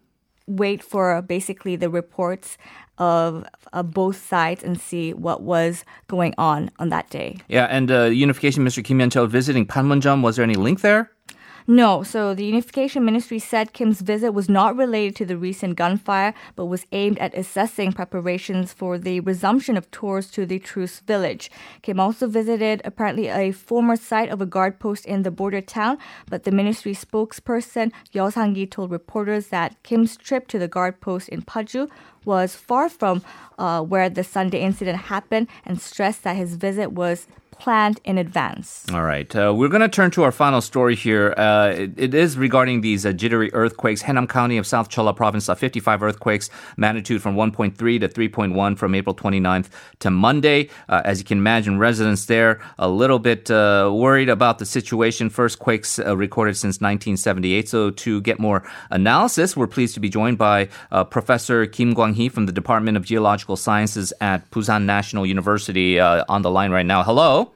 wait 0.47 0.81
for 0.81 1.21
basically 1.21 1.75
the 1.75 1.89
reports 1.89 2.57
of 2.99 3.45
uh, 3.73 3.83
both 3.83 4.23
sides 4.27 4.63
and 4.63 4.79
see 4.79 5.13
what 5.13 5.41
was 5.41 5.85
going 6.07 6.33
on 6.37 6.69
on 6.79 6.89
that 6.89 7.09
day. 7.09 7.37
Yeah, 7.47 7.65
and 7.65 7.89
uh, 7.89 8.03
Unification 8.05 8.63
Minister 8.63 8.81
Kim 8.81 8.99
Yeon-chul 8.99 9.27
visiting 9.27 9.65
Panmunjom, 9.65 10.21
was 10.21 10.35
there 10.35 10.43
any 10.43 10.55
link 10.55 10.81
there? 10.81 11.11
No, 11.69 12.01
so 12.01 12.33
the 12.33 12.45
Unification 12.45 13.05
Ministry 13.05 13.37
said 13.37 13.73
Kim's 13.73 14.01
visit 14.01 14.31
was 14.31 14.49
not 14.49 14.75
related 14.75 15.15
to 15.17 15.25
the 15.27 15.37
recent 15.37 15.75
gunfire, 15.75 16.33
but 16.55 16.65
was 16.65 16.87
aimed 16.91 17.19
at 17.19 17.37
assessing 17.37 17.93
preparations 17.93 18.73
for 18.73 18.97
the 18.97 19.19
resumption 19.19 19.77
of 19.77 19.91
tours 19.91 20.31
to 20.31 20.47
the 20.47 20.57
Truce 20.57 21.01
village. 21.01 21.51
Kim 21.83 21.99
also 21.99 22.25
visited 22.25 22.81
apparently 22.83 23.27
a 23.27 23.51
former 23.51 23.95
site 23.95 24.29
of 24.29 24.41
a 24.41 24.47
guard 24.47 24.79
post 24.79 25.05
in 25.05 25.21
the 25.21 25.29
border 25.29 25.61
town, 25.61 25.99
but 26.27 26.43
the 26.43 26.49
ministry 26.51 26.95
spokesperson 26.95 27.91
Yeo 28.13 28.31
Sang-gi 28.31 28.65
told 28.65 28.89
reporters 28.89 29.49
that 29.49 29.75
Kim's 29.83 30.17
trip 30.17 30.47
to 30.47 30.57
the 30.57 30.67
guard 30.67 30.99
post 31.01 31.29
in 31.29 31.43
Paju 31.43 31.87
was 32.25 32.55
far 32.55 32.89
from 32.89 33.21
uh, 33.59 33.83
where 33.83 34.09
the 34.09 34.23
Sunday 34.23 34.61
incident 34.61 34.97
happened 34.97 35.47
and 35.65 35.79
stressed 35.79 36.23
that 36.23 36.35
his 36.35 36.55
visit 36.55 36.93
was 36.93 37.27
planned 37.59 37.99
in 38.03 38.17
advance. 38.17 38.85
All 38.91 39.03
right. 39.03 39.33
Uh, 39.35 39.53
we're 39.55 39.67
going 39.67 39.81
to 39.81 39.89
turn 39.89 40.11
to 40.11 40.23
our 40.23 40.31
final 40.31 40.61
story 40.61 40.95
here. 40.95 41.33
Uh, 41.37 41.67
it, 41.67 41.91
it 41.97 42.13
is 42.13 42.37
regarding 42.37 42.81
these 42.81 43.05
uh, 43.05 43.11
jittery 43.11 43.53
earthquakes. 43.53 44.01
Haenam 44.01 44.27
County 44.27 44.57
of 44.57 44.65
South 44.65 44.89
Cholla 44.89 45.15
Province 45.15 45.45
saw 45.45 45.53
55 45.53 46.01
earthquakes, 46.01 46.49
magnitude 46.77 47.21
from 47.21 47.35
1.3 47.35 47.75
to 47.75 48.07
3.1 48.07 48.77
from 48.77 48.95
April 48.95 49.13
29th 49.13 49.67
to 49.99 50.09
Monday. 50.09 50.69
Uh, 50.87 51.01
as 51.05 51.19
you 51.19 51.25
can 51.25 51.37
imagine, 51.37 51.77
residents 51.77 52.25
there 52.25 52.61
a 52.79 52.89
little 52.89 53.19
bit 53.19 53.51
uh, 53.51 53.91
worried 53.93 54.29
about 54.29 54.59
the 54.59 54.65
situation. 54.65 55.29
First 55.29 55.59
quakes 55.59 55.99
uh, 55.99 56.15
recorded 56.15 56.55
since 56.55 56.77
1978. 56.77 57.69
So 57.69 57.91
to 57.91 58.21
get 58.21 58.39
more 58.39 58.67
analysis, 58.89 59.55
we're 59.57 59.67
pleased 59.67 59.93
to 59.95 59.99
be 59.99 60.09
joined 60.09 60.37
by 60.37 60.69
Professor 61.09 61.65
Kim 61.65 61.93
Kwang-hee 61.93 62.29
from 62.29 62.45
the 62.45 62.51
Department 62.51 62.97
of 62.97 63.03
Geological 63.03 63.57
Sciences 63.57 64.13
at 64.21 64.49
Busan 64.51 64.85
National 64.85 65.25
University 65.25 65.99
on 65.99 66.41
the 66.41 66.49
line 66.49 66.71
right 66.71 66.85
now. 66.85 67.03
Hello. 67.03 67.48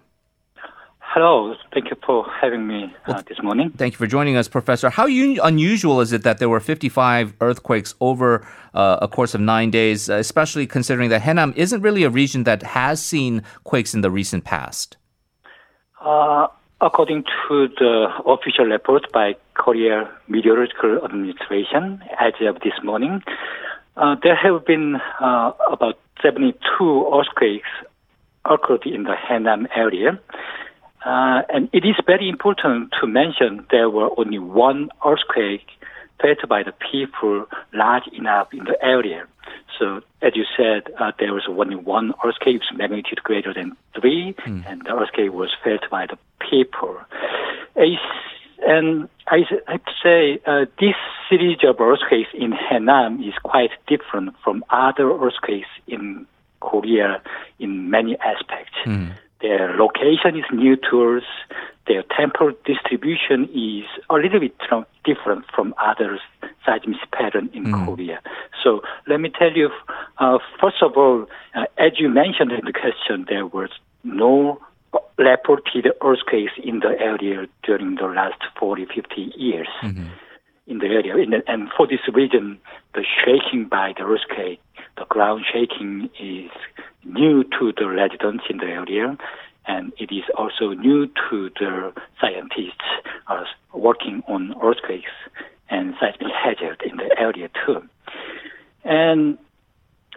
Hello. 1.14 1.54
Thank 1.72 1.92
you 1.92 1.98
for 2.04 2.26
having 2.42 2.66
me 2.66 2.92
uh, 3.06 3.22
this 3.28 3.38
morning. 3.44 3.70
Thank 3.70 3.94
you 3.94 3.98
for 4.00 4.08
joining 4.08 4.36
us, 4.36 4.48
Professor. 4.48 4.90
How 4.90 5.06
un- 5.06 5.40
unusual 5.44 6.02
is 6.02 6.12
it 6.12 6.24
that 6.24 6.40
there 6.40 6.50
were 6.50 6.60
55 6.60 7.36
earthquakes 7.40 7.94
over 8.02 8.44
uh, 8.74 8.98
a 9.00 9.08
course 9.08 9.36
of 9.36 9.42
nine 9.42 9.70
days, 9.70 10.10
uh, 10.10 10.16
especially 10.16 10.66
considering 10.66 11.12
that 11.12 11.22
Haenam 11.22 11.56
isn't 11.56 11.84
really 11.84 12.04
a 12.04 12.10
region 12.10 12.46
that 12.46 12.64
has 12.64 13.00
seen 13.00 13.44
quakes 13.64 13.94
in 13.94 14.02
the 14.02 14.10
recent 14.10 14.44
past? 14.44 14.98
Uh, 16.04 16.48
according 16.82 17.26
to 17.48 17.68
the 17.78 18.08
official 18.26 18.66
report 18.66 19.04
by 19.12 19.36
Korea 19.54 20.10
Meteorological 20.28 21.06
Administration, 21.06 22.02
as 22.20 22.34
of 22.42 22.60
this 22.62 22.74
morning, 22.84 23.22
uh, 23.98 24.16
there 24.24 24.36
have 24.36 24.66
been 24.66 24.96
uh, 25.22 25.52
about 25.72 26.00
72 26.24 26.58
earthquakes 27.14 27.70
occurred 28.46 28.88
in 28.88 29.04
the 29.04 29.14
Haenam 29.14 29.68
area. 29.76 30.20
Uh, 31.06 31.42
and 31.50 31.70
it 31.74 31.86
is 31.86 31.96
very 32.06 32.30
important 32.30 32.94
to 33.00 33.08
mention 33.08 33.66
there 33.72 33.90
were 33.90 34.10
only 34.18 34.40
one 34.40 34.90
earthquake 35.06 35.68
felt 36.22 36.48
by 36.48 36.64
the 36.64 36.74
people 36.92 37.46
large 37.74 38.08
enough 38.14 38.48
in 38.54 38.64
the 38.64 38.78
area. 38.82 39.28
So, 39.78 40.02
as 40.22 40.34
you 40.36 40.46
said, 40.56 40.94
uh, 41.00 41.12
there 41.20 41.34
was 41.34 41.44
only 41.50 41.76
one 41.76 42.14
earthquake 42.24 42.62
with 42.62 42.78
magnitude 42.78 43.22
greater 43.24 43.54
than 43.54 43.76
three, 44.00 44.34
mm. 44.46 44.64
and 44.66 44.82
the 44.84 44.94
earthquake 44.94 45.34
was 45.34 45.50
felt 45.64 45.90
by 45.90 46.06
the 46.06 46.18
people. 46.50 46.98
And 48.66 49.10
I 49.28 49.40
have 49.68 49.84
to 49.84 49.92
say, 50.02 50.40
uh, 50.46 50.66
this 50.80 50.96
series 51.30 51.58
of 51.68 51.82
earthquakes 51.82 52.30
in 52.34 52.52
Haenam 52.54 53.28
is 53.28 53.34
quite 53.44 53.72
different 53.88 54.36
from 54.44 54.64
other 54.70 55.12
earthquakes 55.12 55.68
in 55.88 56.26
Korea 56.62 57.22
in 57.60 57.90
many 57.90 58.18
aspects. 58.20 58.74
Their 59.44 59.76
location 59.78 60.38
is 60.38 60.46
new 60.54 60.76
to 60.90 61.18
us. 61.18 61.24
Their 61.86 62.04
temporal 62.18 62.54
distribution 62.66 63.50
is 63.54 63.86
a 64.10 64.16
little 64.16 64.40
bit 64.40 64.56
different 65.04 65.44
from 65.54 65.76
other 65.78 66.18
seismic 66.66 66.96
pattern 67.12 67.50
in 67.54 67.64
Korea. 67.86 68.20
So 68.64 68.82
let 69.06 69.20
me 69.20 69.30
tell 69.38 69.52
you, 69.52 69.70
uh, 70.18 70.38
first 70.62 70.82
of 70.82 70.94
all, 70.98 71.28
uh, 71.54 71.66
as 71.78 72.00
you 72.00 72.08
mentioned 72.08 72.54
in 72.54 72.64
the 72.64 72.72
question, 72.72 73.26
there 73.28 73.46
was 73.46 73.70
no 74.06 74.60
reported 75.18 75.92
earthquakes 76.02 76.54
in 76.64 76.80
the 76.80 76.94
area 77.12 77.46
during 77.64 77.96
the 77.96 78.08
last 78.08 78.42
40, 78.58 78.86
50 78.86 79.34
years 79.36 79.68
in 80.68 80.78
the 80.80 80.88
area. 80.88 81.18
In 81.18 81.32
the- 81.32 81.44
and 81.48 81.70
for 81.76 81.86
this 81.86 82.00
reason, 82.14 82.60
the 82.94 83.04
shaking 83.04 83.66
by 83.66 83.94
the 83.98 84.04
earthquake, 84.06 84.62
the 84.96 85.06
ground 85.06 85.44
shaking 85.52 86.10
is 86.18 86.52
new 87.06 87.44
to 87.44 87.74
the 87.78 87.88
residents 87.88 88.44
in 88.50 88.58
the 88.58 88.66
area, 88.66 89.18
and 89.66 89.94
it 89.98 90.12
is 90.12 90.24
also 90.38 90.70
new 90.74 91.08
to 91.30 91.50
the 91.60 91.94
scientists 92.20 92.84
uh, 93.28 93.44
working 93.74 94.24
on 94.28 94.56
earthquakes 94.62 95.12
and 95.70 95.94
seismic 96.00 96.32
hazard 96.34 96.82
in 96.86 96.98
the 96.98 97.16
area 97.18 97.50
too. 97.66 97.82
And 98.84 99.38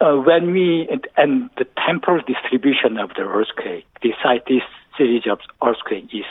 uh, 0.00 0.16
when 0.16 0.52
we 0.52 0.88
and 1.16 1.50
the 1.56 1.66
temporal 1.86 2.22
distribution 2.26 2.98
of 2.98 3.10
the 3.10 3.22
earthquake, 3.22 3.86
beside 4.02 4.42
this 4.46 4.62
series 4.98 5.22
of 5.30 5.38
earthquake 5.62 6.10
is 6.12 6.24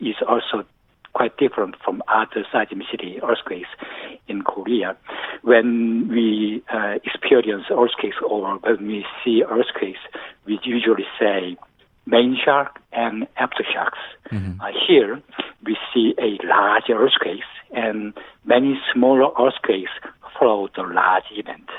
is 0.00 0.16
also 0.28 0.64
quite 1.16 1.34
different 1.38 1.74
from 1.82 2.02
other 2.08 2.44
seismicity 2.52 3.22
earthquakes 3.22 3.70
in 4.28 4.42
Korea. 4.42 4.94
When 5.40 6.08
we 6.08 6.62
uh, 6.70 6.96
experience 7.04 7.64
earthquakes 7.70 8.16
or 8.22 8.58
when 8.58 8.86
we 8.86 9.06
see 9.24 9.42
earthquakes, 9.42 10.00
we 10.44 10.60
usually 10.62 11.06
say 11.18 11.56
main 12.04 12.36
shock 12.44 12.80
and 12.92 13.26
aftershocks. 13.40 14.02
Uh, 14.60 14.72
here, 14.86 15.22
we 15.64 15.78
see 15.94 16.14
a 16.18 16.36
large 16.46 16.90
earthquake 16.90 17.40
and 17.72 18.12
many 18.44 18.78
smaller 18.92 19.30
earthquakes 19.40 19.92
follow 20.38 20.68
the 20.76 20.82
large 20.82 21.24
event. 21.32 21.70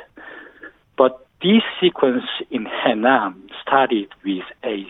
But 0.97 1.27
this 1.43 1.61
sequence 1.79 2.23
in 2.49 2.65
Haenam 2.65 3.35
started 3.61 4.07
with 4.25 4.45
a 4.63 4.83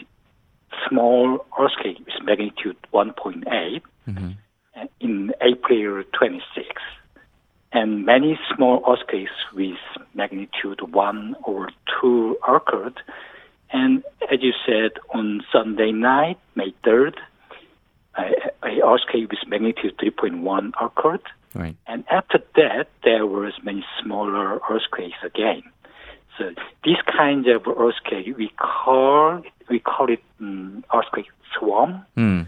small 0.88 1.46
earthquake 1.60 2.00
with 2.00 2.24
magnitude 2.24 2.78
1.8 2.94 3.82
uh, 4.08 4.86
in 5.00 5.34
April 5.42 6.04
26. 6.18 6.68
And 7.74 8.06
many 8.06 8.40
small 8.56 8.84
earthquakes 8.88 9.32
with 9.54 9.78
magnitude 10.14 10.82
1 10.82 11.36
or 11.44 11.70
2 12.02 12.38
occurred. 12.48 13.00
And 13.72 14.04
as 14.32 14.40
you 14.42 14.54
said, 14.66 14.92
on 15.14 15.42
Sunday 15.52 15.92
night, 15.92 16.40
May 16.56 16.74
3rd, 16.86 17.16
a, 18.18 18.24
a 18.64 18.82
earthquake 18.84 19.30
with 19.30 19.40
magnitude 19.48 19.98
3.1 19.98 20.72
occurred. 20.82 21.22
Right. 21.54 21.76
And 21.88 22.06
after 22.10 22.40
that, 22.56 22.88
there 23.04 23.26
was 23.26 23.54
many 23.64 23.86
smaller 24.02 24.60
earthquakes 24.70 25.18
again. 25.24 25.64
So 26.38 26.54
this 26.84 26.98
kind 27.06 27.48
of 27.48 27.68
earthquake, 27.68 28.38
we 28.38 28.50
call 28.58 29.42
we 29.70 29.80
call 29.80 30.10
it 30.10 30.24
um, 30.40 30.84
earthquake 30.94 31.26
swarm 31.58 32.06
Hmm. 32.16 32.44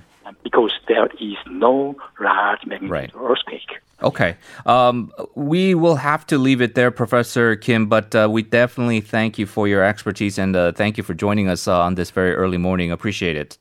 Because 0.59 0.77
there 0.87 1.07
is 1.19 1.37
no 1.49 1.95
large 2.19 2.65
magnitude 2.65 2.89
Right. 2.91 3.11
earthquake. 3.15 3.79
Okay. 4.01 4.35
Um, 4.65 5.11
we 5.35 5.75
will 5.75 5.95
have 5.95 6.25
to 6.27 6.37
leave 6.37 6.61
it 6.61 6.75
there, 6.75 6.91
Professor 6.91 7.55
Kim, 7.55 7.87
but 7.87 8.13
uh, 8.15 8.27
we 8.31 8.43
definitely 8.43 9.01
thank 9.01 9.37
you 9.37 9.45
for 9.45 9.67
your 9.67 9.83
expertise 9.83 10.37
and 10.37 10.55
uh, 10.55 10.71
thank 10.71 10.97
you 10.97 11.03
for 11.03 11.13
joining 11.13 11.49
us 11.49 11.67
uh, 11.67 11.79
on 11.81 11.95
this 11.95 12.11
very 12.11 12.33
early 12.33 12.57
morning. 12.57 12.91
Appreciate 12.91 13.35
it. 13.35 13.57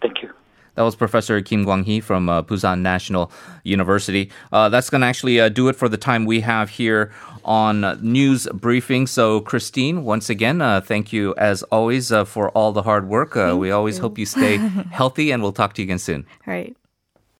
Thank 0.00 0.22
you. 0.22 0.30
That 0.74 0.82
was 0.82 0.96
Professor 0.96 1.40
Kim 1.42 1.64
Kwang-hee 1.64 2.00
from 2.00 2.28
uh, 2.28 2.42
Busan 2.42 2.80
National 2.80 3.30
University. 3.62 4.30
Uh, 4.52 4.68
that's 4.70 4.88
going 4.88 5.02
to 5.02 5.06
actually 5.06 5.38
uh, 5.40 5.50
do 5.50 5.68
it 5.68 5.76
for 5.76 5.88
the 5.88 5.98
time 5.98 6.24
we 6.24 6.40
have 6.40 6.70
here 6.70 7.12
on 7.44 7.98
News 8.02 8.46
Briefing. 8.52 9.06
So, 9.06 9.40
Christine, 9.40 10.04
once 10.04 10.30
again, 10.30 10.60
uh, 10.60 10.80
thank 10.80 11.12
you 11.12 11.34
as 11.36 11.62
always 11.64 12.12
uh, 12.12 12.24
for 12.24 12.50
all 12.50 12.72
the 12.72 12.82
hard 12.82 13.08
work. 13.08 13.36
Uh, 13.36 13.56
we 13.58 13.70
always 13.70 13.98
hope 13.98 14.18
you 14.18 14.26
stay 14.26 14.56
healthy, 14.90 15.30
and 15.30 15.42
we'll 15.42 15.52
talk 15.52 15.74
to 15.74 15.82
you 15.82 15.86
again 15.86 15.98
soon. 15.98 16.26
All 16.46 16.54
right. 16.54 16.76